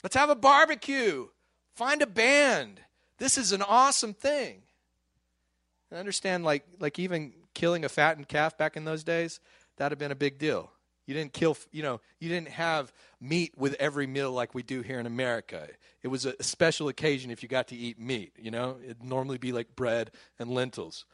Let's 0.04 0.14
have 0.14 0.30
a 0.30 0.36
barbecue. 0.36 1.26
Find 1.74 2.00
a 2.00 2.06
band. 2.06 2.80
This 3.18 3.36
is 3.36 3.50
an 3.50 3.60
awesome 3.60 4.14
thing. 4.14 4.62
I 5.92 5.96
understand, 5.96 6.44
like 6.44 6.64
like 6.78 7.00
even 7.00 7.32
killing 7.54 7.84
a 7.84 7.88
fattened 7.88 8.28
calf 8.28 8.56
back 8.56 8.76
in 8.76 8.84
those 8.84 9.02
days, 9.02 9.40
that'd 9.76 9.90
have 9.90 9.98
been 9.98 10.12
a 10.12 10.14
big 10.14 10.38
deal. 10.38 10.70
You 11.10 11.14
didn't 11.14 11.32
kill, 11.32 11.56
you 11.72 11.82
know, 11.82 12.00
you 12.20 12.28
didn't 12.28 12.50
have 12.50 12.92
meat 13.20 13.54
with 13.56 13.74
every 13.80 14.06
meal 14.06 14.30
like 14.30 14.54
we 14.54 14.62
do 14.62 14.80
here 14.80 15.00
in 15.00 15.06
America. 15.06 15.66
It 16.04 16.06
was 16.06 16.24
a 16.24 16.40
special 16.40 16.86
occasion 16.86 17.32
if 17.32 17.42
you 17.42 17.48
got 17.48 17.66
to 17.68 17.76
eat 17.76 17.98
meat, 17.98 18.32
you 18.38 18.52
know? 18.52 18.76
It'd 18.80 19.02
normally 19.02 19.36
be 19.36 19.50
like 19.50 19.74
bread 19.74 20.12
and 20.38 20.48
lentils. 20.48 21.06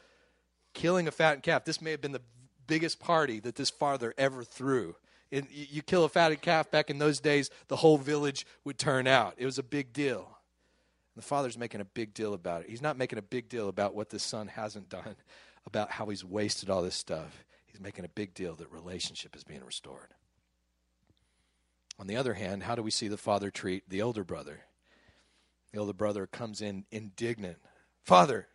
Killing 0.75 1.09
a 1.09 1.11
fattened 1.11 1.45
calf, 1.45 1.65
this 1.65 1.81
may 1.81 1.93
have 1.93 2.03
been 2.03 2.13
the 2.13 2.21
biggest 2.67 3.01
party 3.01 3.41
that 3.41 3.55
this 3.55 3.71
father 3.71 4.13
ever 4.19 4.45
threw. 4.45 4.97
And 5.33 5.47
you 5.51 5.81
kill 5.81 6.05
a 6.05 6.11
fatted 6.11 6.43
calf 6.43 6.71
back 6.71 6.91
in 6.91 6.99
those 6.99 7.19
days, 7.19 7.49
the 7.69 7.77
whole 7.77 7.97
village 7.97 8.47
would 8.65 8.77
turn 8.77 9.07
out. 9.07 9.33
It 9.39 9.47
was 9.47 9.59
a 9.59 9.63
big 9.63 9.95
deal. 9.95 10.29
The 11.17 11.23
father's 11.23 11.57
making 11.57 11.81
a 11.81 11.87
big 11.87 12.13
deal 12.13 12.35
about 12.35 12.65
it. 12.65 12.69
He's 12.69 12.83
not 12.83 12.99
making 12.99 13.19
a 13.19 13.23
big 13.23 13.49
deal 13.49 13.71
about 13.71 13.95
what 13.95 14.11
the 14.11 14.19
son 14.19 14.49
hasn't 14.49 14.91
done, 14.91 15.17
about 15.65 15.91
how 15.91 16.05
he's 16.11 16.23
wasted 16.23 16.69
all 16.69 16.83
this 16.83 16.97
stuff. 16.97 17.47
He's 17.77 17.83
making 17.83 18.07
a 18.07 18.09
big 18.09 18.33
deal 18.33 18.55
that 18.55 18.73
relationship 18.73 19.37
is 19.37 19.45
being 19.45 19.63
restored. 19.63 20.15
On 21.99 22.07
the 22.07 22.17
other 22.17 22.33
hand, 22.33 22.63
how 22.63 22.75
do 22.75 22.83
we 22.83 22.91
see 22.91 23.07
the 23.07 23.19
father 23.19 23.51
treat 23.51 23.87
the 23.87 24.01
older 24.01 24.25
brother? 24.25 24.61
The 25.75 25.79
older 25.79 25.93
brother 25.93 26.27
comes 26.27 26.63
in 26.63 26.87
indignant. 26.91 27.59
Father, 28.03 28.49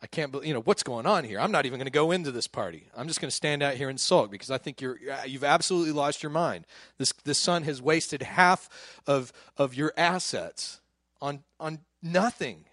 I 0.00 0.06
can't 0.06 0.30
believe, 0.30 0.46
you 0.46 0.54
know, 0.54 0.60
what's 0.60 0.84
going 0.84 1.04
on 1.04 1.24
here? 1.24 1.40
I'm 1.40 1.50
not 1.50 1.66
even 1.66 1.80
going 1.80 1.86
to 1.86 1.90
go 1.90 2.12
into 2.12 2.30
this 2.30 2.46
party. 2.46 2.86
I'm 2.96 3.08
just 3.08 3.20
going 3.20 3.28
to 3.28 3.34
stand 3.34 3.60
out 3.60 3.74
here 3.74 3.88
and 3.88 3.98
sulk 3.98 4.30
because 4.30 4.52
I 4.52 4.58
think 4.58 4.80
you're, 4.80 4.98
uh, 5.10 5.24
you've 5.26 5.42
absolutely 5.42 5.92
lost 5.92 6.22
your 6.22 6.30
mind. 6.30 6.64
This, 6.98 7.12
this 7.24 7.38
son 7.38 7.64
has 7.64 7.82
wasted 7.82 8.22
half 8.22 9.00
of, 9.04 9.32
of 9.56 9.74
your 9.74 9.92
assets 9.96 10.80
on, 11.20 11.42
on 11.58 11.80
nothing, 12.00 12.66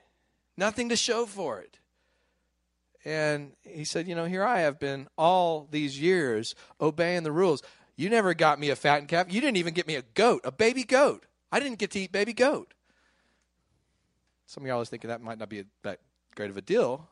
nothing 0.55 0.89
to 0.89 0.95
show 0.95 1.25
for 1.25 1.59
it. 1.59 1.78
And 3.05 3.53
he 3.63 3.85
said, 3.85 4.07
You 4.07 4.15
know, 4.15 4.25
here 4.25 4.43
I 4.43 4.59
have 4.59 4.79
been 4.79 5.07
all 5.17 5.67
these 5.69 5.99
years 5.99 6.55
obeying 6.81 7.23
the 7.23 7.31
rules. 7.31 7.63
You 7.95 8.09
never 8.09 8.33
got 8.33 8.59
me 8.59 8.69
a 8.69 8.75
fattened 8.75 9.09
calf. 9.09 9.27
You 9.29 9.41
didn't 9.41 9.57
even 9.57 9.73
get 9.73 9.87
me 9.87 9.95
a 9.95 10.03
goat, 10.13 10.41
a 10.43 10.51
baby 10.51 10.83
goat. 10.83 11.25
I 11.51 11.59
didn't 11.59 11.79
get 11.79 11.91
to 11.91 11.99
eat 11.99 12.11
baby 12.11 12.33
goat. 12.33 12.73
Some 14.45 14.63
of 14.63 14.67
y'all 14.67 14.79
was 14.79 14.89
thinking 14.89 15.09
that 15.09 15.21
might 15.21 15.37
not 15.37 15.49
be 15.49 15.65
that 15.83 15.99
great 16.35 16.49
of 16.49 16.57
a 16.57 16.61
deal. 16.61 17.07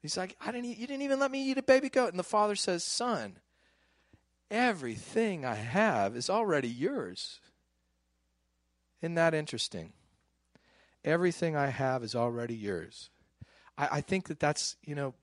He's 0.00 0.16
like, 0.16 0.36
I 0.40 0.50
didn't. 0.50 0.76
You 0.76 0.86
didn't 0.86 1.02
even 1.02 1.20
let 1.20 1.30
me 1.30 1.50
eat 1.50 1.58
a 1.58 1.62
baby 1.62 1.88
goat. 1.88 2.10
And 2.10 2.18
the 2.18 2.24
father 2.24 2.56
says, 2.56 2.84
Son, 2.84 3.38
everything 4.50 5.44
I 5.44 5.54
have 5.54 6.16
is 6.16 6.28
already 6.28 6.68
yours. 6.68 7.40
Isn't 9.00 9.14
that 9.14 9.34
interesting? 9.34 9.92
Everything 11.04 11.56
I 11.56 11.66
have 11.66 12.04
is 12.04 12.14
already 12.14 12.54
yours. 12.54 13.10
I, 13.76 13.88
I 13.92 14.00
think 14.00 14.28
that 14.28 14.40
that's 14.40 14.76
you 14.84 14.94
know, 14.94 15.14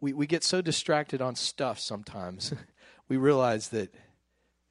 we 0.00 0.12
we 0.12 0.26
get 0.26 0.44
so 0.44 0.60
distracted 0.60 1.20
on 1.20 1.34
stuff 1.34 1.78
sometimes. 1.78 2.52
we 3.08 3.16
realize 3.16 3.68
that 3.68 3.94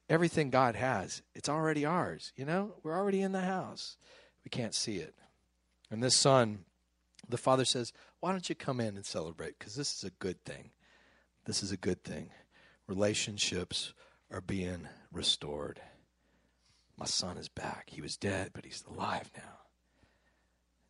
everything 0.08 0.50
God 0.50 0.76
has, 0.76 1.22
it's 1.34 1.48
already 1.48 1.84
ours. 1.84 2.32
You 2.36 2.44
know, 2.44 2.74
we're 2.82 2.96
already 2.96 3.22
in 3.22 3.32
the 3.32 3.40
house. 3.40 3.96
We 4.44 4.50
can't 4.50 4.74
see 4.74 4.96
it. 4.96 5.14
And 5.90 6.02
this 6.02 6.16
son 6.16 6.64
the 7.28 7.38
father 7.38 7.64
says, 7.64 7.92
Why 8.20 8.32
don't 8.32 8.48
you 8.48 8.54
come 8.54 8.80
in 8.80 8.96
and 8.96 9.04
celebrate? 9.04 9.58
Because 9.58 9.74
this 9.74 9.94
is 9.96 10.04
a 10.04 10.10
good 10.10 10.44
thing. 10.44 10.70
This 11.44 11.62
is 11.62 11.72
a 11.72 11.76
good 11.76 12.02
thing. 12.02 12.30
Relationships 12.86 13.92
are 14.30 14.40
being 14.40 14.88
restored. 15.12 15.80
My 16.96 17.06
son 17.06 17.36
is 17.38 17.48
back. 17.48 17.90
He 17.90 18.00
was 18.00 18.16
dead, 18.16 18.50
but 18.52 18.64
he's 18.64 18.84
alive 18.88 19.30
now. 19.36 19.58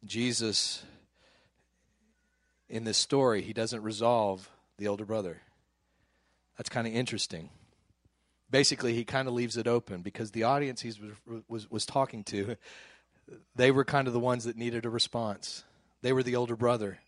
Jesus, 0.05 0.85
in 2.69 2.85
this 2.85 2.99
story, 2.99 3.43
he 3.43 3.53
doesn't 3.53 3.83
resolve 3.83 4.49
the 4.79 4.89
older 4.89 5.05
brother. 5.05 5.43
That's 6.57 6.69
kind 6.69 6.87
of 6.87 6.95
interesting. 6.95 7.51
Basically, 8.51 8.95
he 8.95 9.05
kind 9.05 9.29
of 9.29 9.35
leaves 9.35 9.57
it 9.57 9.67
open 9.67 10.03
because 10.03 10.31
the 10.31 10.45
audience 10.45 10.81
he 10.81 10.89
was, 10.89 11.43
was, 11.49 11.71
was 11.71 11.87
talking 11.87 12.23
to, 12.25 12.57
they 13.57 13.71
were 13.71 13.85
kind 13.85 14.07
of 14.07 14.13
the 14.13 14.21
ones 14.21 14.45
that 14.45 14.57
needed 14.57 14.85
a 14.85 14.91
response. 14.91 15.65
They 16.03 16.13
were 16.13 16.23
the 16.23 16.37
older 16.37 16.57
brother. 16.57 16.99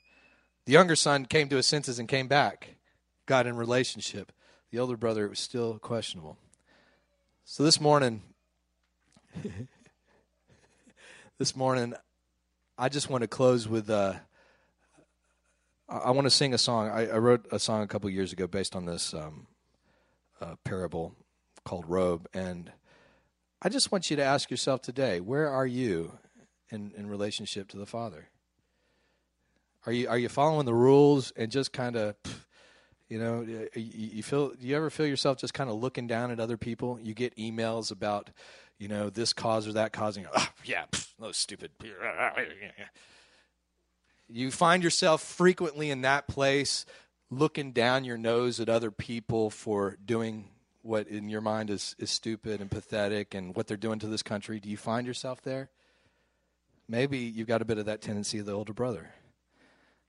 The 0.64 0.72
younger 0.72 0.96
son 0.96 1.26
came 1.26 1.48
to 1.50 1.56
his 1.56 1.66
senses 1.66 1.98
and 1.98 2.08
came 2.08 2.26
back, 2.26 2.76
got 3.26 3.46
in 3.46 3.56
relationship. 3.56 4.32
The 4.70 4.78
older 4.80 4.96
brother 4.96 5.26
it 5.26 5.30
was 5.30 5.38
still 5.38 5.78
questionable. 5.78 6.36
So 7.44 7.62
this 7.62 7.80
morning, 7.80 8.22
this 11.38 11.54
morning, 11.54 11.94
I 12.76 12.88
just 12.88 13.08
want 13.08 13.22
to 13.22 13.28
close 13.28 13.68
with. 13.68 13.88
Uh, 13.88 14.14
I 15.88 16.10
want 16.10 16.26
to 16.26 16.30
sing 16.30 16.52
a 16.52 16.58
song. 16.58 16.88
I, 16.88 17.08
I, 17.08 17.18
wrote 17.18 17.46
a 17.52 17.60
song 17.60 17.82
a 17.82 17.86
couple 17.86 18.10
years 18.10 18.32
ago 18.32 18.48
based 18.48 18.74
on 18.74 18.86
this 18.86 19.14
um, 19.14 19.46
uh, 20.40 20.56
parable 20.64 21.14
called 21.64 21.84
Robe, 21.88 22.28
and 22.34 22.72
I 23.62 23.68
just 23.68 23.92
want 23.92 24.10
you 24.10 24.16
to 24.16 24.24
ask 24.24 24.50
yourself 24.50 24.82
today: 24.82 25.20
Where 25.20 25.48
are 25.48 25.66
you 25.66 26.18
in, 26.70 26.92
in 26.96 27.06
relationship 27.06 27.68
to 27.68 27.76
the 27.76 27.86
Father? 27.86 28.28
Are 29.86 29.92
you 29.92 30.08
are 30.08 30.18
you 30.18 30.28
following 30.28 30.66
the 30.66 30.74
rules 30.74 31.32
and 31.36 31.52
just 31.52 31.72
kind 31.72 31.94
of, 31.94 32.16
you 33.08 33.18
know, 33.20 33.46
you, 33.76 34.22
feel? 34.24 34.48
Do 34.50 34.66
you 34.66 34.76
ever 34.76 34.90
feel 34.90 35.06
yourself 35.06 35.38
just 35.38 35.54
kind 35.54 35.70
of 35.70 35.76
looking 35.76 36.08
down 36.08 36.32
at 36.32 36.40
other 36.40 36.56
people? 36.56 36.98
You 37.00 37.14
get 37.14 37.36
emails 37.36 37.92
about, 37.92 38.30
you 38.78 38.88
know, 38.88 39.08
this 39.08 39.32
cause 39.32 39.68
or 39.68 39.74
that 39.74 39.92
causing. 39.92 40.26
Oh, 40.34 40.48
yeah, 40.64 40.86
pff, 40.90 41.12
those 41.20 41.36
stupid. 41.36 41.70
You 44.28 44.50
find 44.50 44.82
yourself 44.82 45.22
frequently 45.22 45.90
in 45.90 46.02
that 46.02 46.26
place, 46.26 46.84
looking 47.30 47.72
down 47.72 48.04
your 48.04 48.18
nose 48.18 48.60
at 48.60 48.68
other 48.68 48.90
people 48.90 49.50
for 49.50 49.96
doing 50.04 50.48
what 50.82 51.08
in 51.08 51.28
your 51.28 51.40
mind 51.40 51.70
is, 51.70 51.96
is 51.98 52.10
stupid 52.10 52.60
and 52.60 52.70
pathetic 52.70 53.34
and 53.34 53.54
what 53.54 53.66
they're 53.66 53.76
doing 53.76 53.98
to 53.98 54.06
this 54.06 54.22
country. 54.22 54.60
Do 54.60 54.68
you 54.68 54.76
find 54.76 55.06
yourself 55.06 55.42
there? 55.42 55.70
Maybe 56.88 57.18
you've 57.18 57.48
got 57.48 57.62
a 57.62 57.64
bit 57.64 57.78
of 57.78 57.86
that 57.86 58.00
tendency 58.00 58.38
of 58.38 58.46
the 58.46 58.52
older 58.52 58.72
brother. 58.72 59.10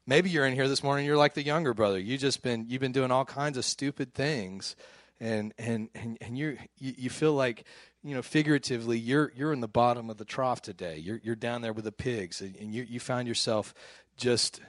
Maybe 0.06 0.30
you're 0.30 0.46
in 0.46 0.54
here 0.54 0.70
this 0.70 0.84
morning. 0.84 1.06
You're 1.06 1.18
like 1.18 1.34
the 1.34 1.44
younger 1.44 1.74
brother. 1.74 2.00
You 2.00 2.18
just 2.18 2.42
been 2.42 2.66
you've 2.70 2.80
been 2.80 2.92
doing 2.94 3.12
all 3.12 3.26
kinds 3.26 3.58
of 3.58 3.66
stupid 3.66 4.14
things, 4.14 4.76
and 5.20 5.54
and 5.58 5.90
and, 5.96 6.18
and 6.22 6.38
you 6.38 6.58
you 6.78 7.10
feel 7.10 7.34
like 7.34 7.66
you 8.04 8.16
know 8.16 8.22
figuratively 8.22 8.98
you're 8.98 9.34
you're 9.36 9.52
in 9.52 9.60
the 9.60 9.68
bottom 9.68 10.10
of 10.10 10.18
the 10.18 10.24
trough 10.24 10.62
today. 10.62 10.98
You're 10.98 11.20
you're 11.24 11.36
down 11.36 11.62
there 11.62 11.74
with 11.74 11.84
the 11.84 11.92
pigs, 11.92 12.40
and, 12.40 12.74
you 12.74 12.84
you 12.84 13.02
found 13.02 13.28
yourself 13.28 13.74
just 14.18 14.62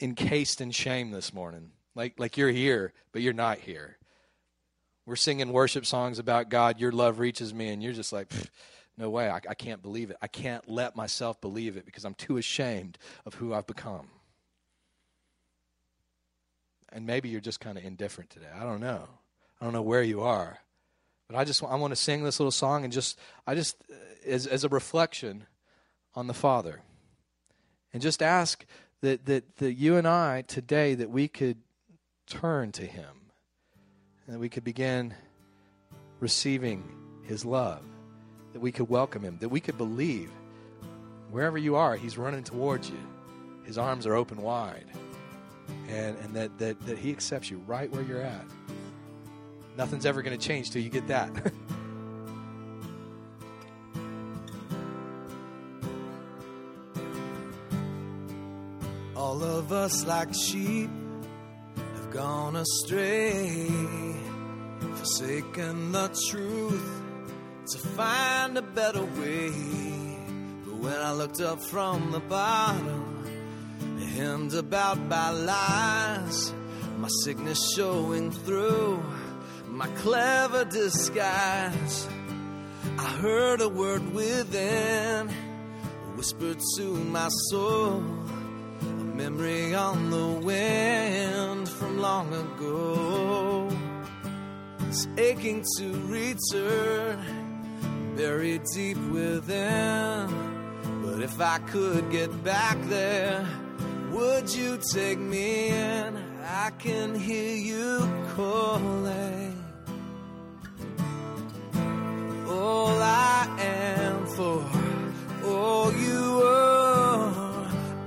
encased 0.00 0.60
in 0.60 0.70
shame 0.70 1.10
this 1.10 1.32
morning. 1.32 1.72
Like 1.94 2.18
like 2.18 2.36
you're 2.36 2.50
here, 2.50 2.92
but 3.12 3.22
you're 3.22 3.32
not 3.32 3.58
here. 3.58 3.96
We're 5.06 5.16
singing 5.16 5.52
worship 5.52 5.86
songs 5.86 6.18
about 6.18 6.50
God. 6.50 6.78
Your 6.78 6.92
love 6.92 7.18
reaches 7.18 7.52
me, 7.54 7.68
and 7.68 7.82
you're 7.82 7.92
just 7.92 8.12
like. 8.12 8.32
No 8.98 9.08
way. 9.08 9.30
I, 9.30 9.36
I 9.36 9.54
can't 9.54 9.80
believe 9.80 10.10
it. 10.10 10.18
I 10.20 10.26
can't 10.26 10.68
let 10.68 10.94
myself 10.94 11.40
believe 11.40 11.78
it 11.78 11.86
because 11.86 12.04
I'm 12.04 12.12
too 12.12 12.36
ashamed 12.36 12.98
of 13.24 13.32
who 13.32 13.54
I've 13.54 13.66
become 13.66 14.08
and 16.92 17.06
maybe 17.06 17.28
you're 17.28 17.40
just 17.40 17.60
kind 17.60 17.78
of 17.78 17.84
indifferent 17.84 18.30
today. 18.30 18.48
I 18.54 18.64
don't 18.64 18.80
know. 18.80 19.08
I 19.60 19.64
don't 19.64 19.72
know 19.72 19.82
where 19.82 20.02
you 20.02 20.22
are. 20.22 20.58
But 21.28 21.36
I 21.36 21.44
just 21.44 21.62
I 21.62 21.76
want 21.76 21.92
to 21.92 21.96
sing 21.96 22.24
this 22.24 22.40
little 22.40 22.50
song 22.50 22.84
and 22.84 22.92
just 22.92 23.18
I 23.46 23.54
just 23.54 23.76
uh, 23.90 23.94
as 24.26 24.46
as 24.46 24.64
a 24.64 24.68
reflection 24.68 25.46
on 26.14 26.26
the 26.26 26.34
Father. 26.34 26.82
And 27.92 28.02
just 28.02 28.22
ask 28.22 28.64
that 29.02 29.26
that 29.26 29.56
that 29.56 29.74
you 29.74 29.96
and 29.96 30.06
I 30.06 30.42
today 30.42 30.94
that 30.94 31.10
we 31.10 31.28
could 31.28 31.58
turn 32.26 32.72
to 32.72 32.86
him 32.86 33.32
and 34.26 34.34
that 34.34 34.38
we 34.38 34.48
could 34.48 34.64
begin 34.64 35.14
receiving 36.20 36.84
his 37.22 37.44
love. 37.44 37.82
That 38.52 38.60
we 38.60 38.72
could 38.72 38.88
welcome 38.88 39.22
him, 39.22 39.38
that 39.38 39.48
we 39.48 39.60
could 39.60 39.78
believe 39.78 40.30
wherever 41.30 41.56
you 41.56 41.76
are, 41.76 41.96
he's 41.96 42.18
running 42.18 42.42
towards 42.42 42.90
you. 42.90 42.98
His 43.64 43.78
arms 43.78 44.06
are 44.06 44.14
open 44.14 44.42
wide 44.42 44.86
and, 45.90 46.16
and 46.18 46.34
that, 46.34 46.58
that, 46.58 46.80
that 46.86 46.98
He 46.98 47.10
accepts 47.10 47.50
you 47.50 47.58
right 47.66 47.90
where 47.90 48.02
you're 48.02 48.22
at. 48.22 48.44
Nothing's 49.76 50.06
ever 50.06 50.22
going 50.22 50.38
to 50.38 50.46
change 50.46 50.70
till 50.70 50.82
you 50.82 50.90
get 50.90 51.06
that. 51.08 51.30
All 59.40 59.46
of 59.46 59.72
us, 59.72 60.04
like 60.04 60.34
sheep, 60.34 60.90
have 61.94 62.10
gone 62.10 62.56
astray, 62.56 63.70
forsaken 64.96 65.92
the 65.92 66.08
truth 66.28 67.02
to 67.70 67.78
find 67.78 68.58
a 68.58 68.62
better 68.62 69.02
way. 69.02 69.50
But 70.66 70.74
when 70.74 70.92
I 70.92 71.12
looked 71.12 71.40
up 71.40 71.62
from 71.62 72.10
the 72.10 72.20
bottom, 72.20 73.98
hemmed 74.14 74.52
about 74.52 75.08
by 75.08 75.30
lies, 75.30 76.52
my 76.98 77.08
sickness 77.24 77.72
showing 77.74 78.32
through 78.32 79.02
my 79.68 79.86
clever 80.04 80.66
disguise. 80.66 82.08
I 82.98 83.08
heard 83.22 83.62
a 83.62 83.70
word 83.70 84.12
within, 84.12 85.30
whispered 86.16 86.60
to 86.76 86.82
my 86.82 87.28
soul, 87.48 88.02
memory 89.22 89.74
on 89.74 90.10
the 90.10 90.28
wind 90.48 91.68
from 91.68 92.00
long 92.00 92.28
ago. 92.44 93.68
It's 94.88 95.06
aching 95.18 95.62
to 95.76 95.86
return, 96.18 97.16
buried 98.16 98.62
deep 98.74 98.96
within. 99.18 100.24
But 101.04 101.18
if 101.28 101.38
I 101.38 101.58
could 101.72 102.10
get 102.10 102.30
back 102.42 102.78
there, 102.96 103.46
would 104.10 104.46
you 104.54 104.78
take 104.96 105.18
me 105.18 105.68
in? 105.68 106.10
I 106.66 106.70
can 106.78 107.14
hear 107.14 107.54
you 107.70 107.90
calling. 108.36 109.56
All 112.48 112.96
I 113.02 113.40
am 113.58 114.26
for, 114.36 114.64
all 115.44 115.92
you 116.06 116.42
are. 116.42 116.90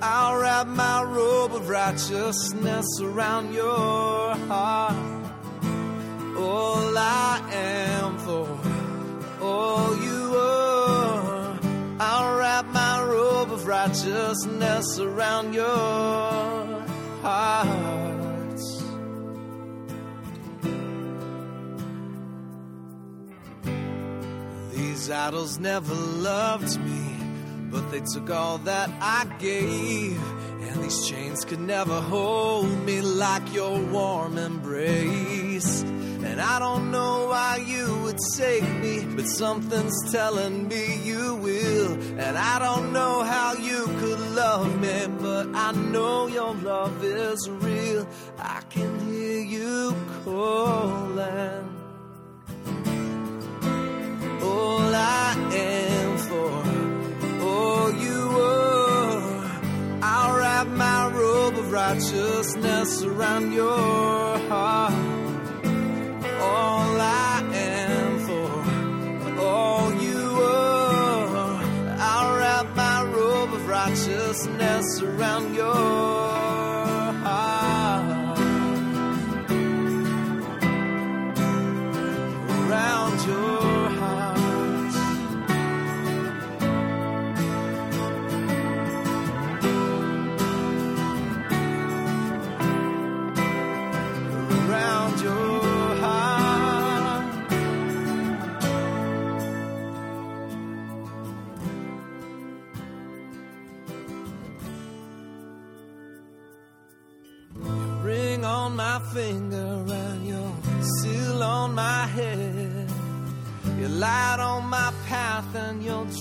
I'll 0.05 0.35
wrap 0.37 0.67
my 0.67 0.92
robe 1.43 1.55
of 1.55 1.67
righteousness 1.67 2.85
around 3.01 3.53
your 3.53 4.35
heart. 4.47 4.95
All 6.37 6.97
I 6.97 7.41
am 7.51 8.17
for, 8.19 8.47
all 9.41 9.95
you 10.01 10.35
are. 10.37 11.59
I'll 11.99 12.37
wrap 12.37 12.65
my 12.67 13.03
robe 13.03 13.51
of 13.51 13.67
righteousness 13.67 14.99
around 14.99 15.53
your 15.53 16.85
heart. 17.21 18.59
These 24.73 25.09
idols 25.09 25.59
never 25.59 25.93
loved 25.93 26.79
me, 26.79 27.17
but 27.69 27.91
they 27.91 27.99
took 27.99 28.29
all 28.29 28.59
that 28.59 28.89
I 29.01 29.25
gave. 29.39 30.21
These 30.83 31.07
chains 31.07 31.45
could 31.45 31.61
never 31.61 32.01
hold 32.01 32.67
me 32.85 32.99
like 32.99 33.53
your 33.53 33.79
warm 33.79 34.37
embrace. 34.37 35.81
And 35.81 36.41
I 36.41 36.59
don't 36.59 36.91
know 36.91 37.27
why 37.29 37.63
you 37.65 37.99
would 38.03 38.19
save 38.33 38.69
me, 38.81 39.05
but 39.15 39.25
something's 39.25 40.11
telling 40.11 40.67
me 40.67 41.01
you 41.03 41.35
will. 41.35 41.93
And 42.19 42.37
I 42.37 42.59
don't 42.59 42.91
know 42.91 43.23
how 43.23 43.53
you 43.53 43.85
could 43.99 44.19
love 44.35 44.81
me, 44.81 45.07
but 45.21 45.55
I 45.55 45.71
know 45.71 46.27
your 46.27 46.53
love 46.53 47.01
is 47.01 47.49
real. 47.49 48.05
I 48.37 48.61
can 48.69 48.99
hear 49.07 49.39
you 49.39 49.95
calling. 50.25 51.69
All 54.41 54.93
I 54.93 55.35
am 55.53 56.17
for, 56.17 56.62
righteousness 61.93 63.03
around 63.03 63.53
your 63.53 64.39
heart 64.49 64.93
all 66.41 66.99
I 66.99 67.43
am 67.53 68.19
for, 68.25 69.39
all 69.39 69.93
you 69.93 70.21
are. 70.41 71.61
I'll 71.99 72.37
wrap 72.37 72.75
my 72.75 73.03
robe 73.03 73.53
of 73.53 73.67
righteousness 73.67 75.01
around 75.01 75.52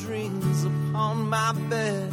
dreams 0.01 0.65
upon 0.65 1.29
my 1.29 1.53
bed. 1.69 2.13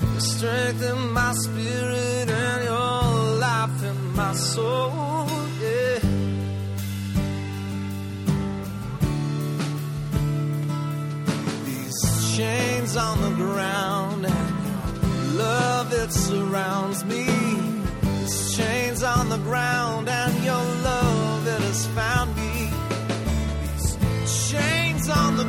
Your 0.00 0.20
strength 0.20 0.82
in 0.82 1.12
my 1.12 1.32
spirit 1.32 2.28
and 2.30 2.64
your 2.64 3.38
life 3.38 3.82
in 3.84 4.14
my 4.14 4.32
soul. 4.34 5.28
Yeah. 5.60 5.98
These 11.64 12.36
chains 12.36 12.96
on 12.96 13.20
the 13.22 13.34
ground 13.36 14.26
and 14.26 14.66
your 14.66 15.44
love 15.44 15.92
it 15.92 16.12
surrounds 16.12 17.04
me. 17.04 17.26
These 18.02 18.56
chains 18.56 19.02
on 19.02 19.28
the 19.28 19.38
ground 19.38 20.08
and 20.08 20.44
your 20.44 20.64
love 20.90 21.46
it 21.46 21.60
has 21.60 21.86
found 21.88 22.36
me. 22.36 22.70
These 23.62 24.50
chains 24.50 25.08
on 25.08 25.36
the 25.36 25.44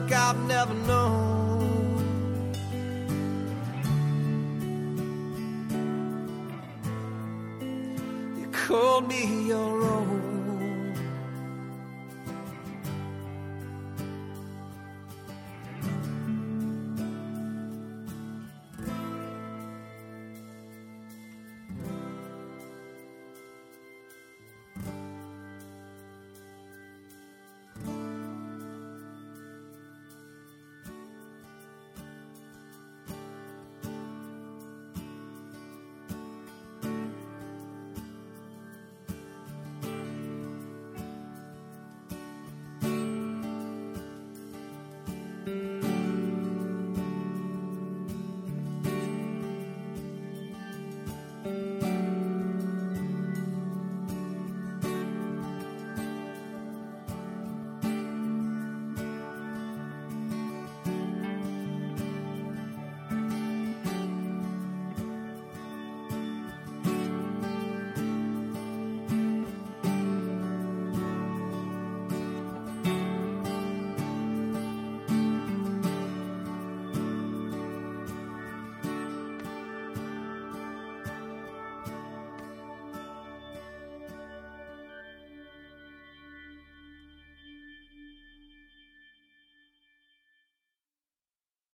like 0.00 0.10
I've 0.10 0.40
never 0.48 0.74
known. 0.88 1.13
Mm-hmm. 45.54 45.83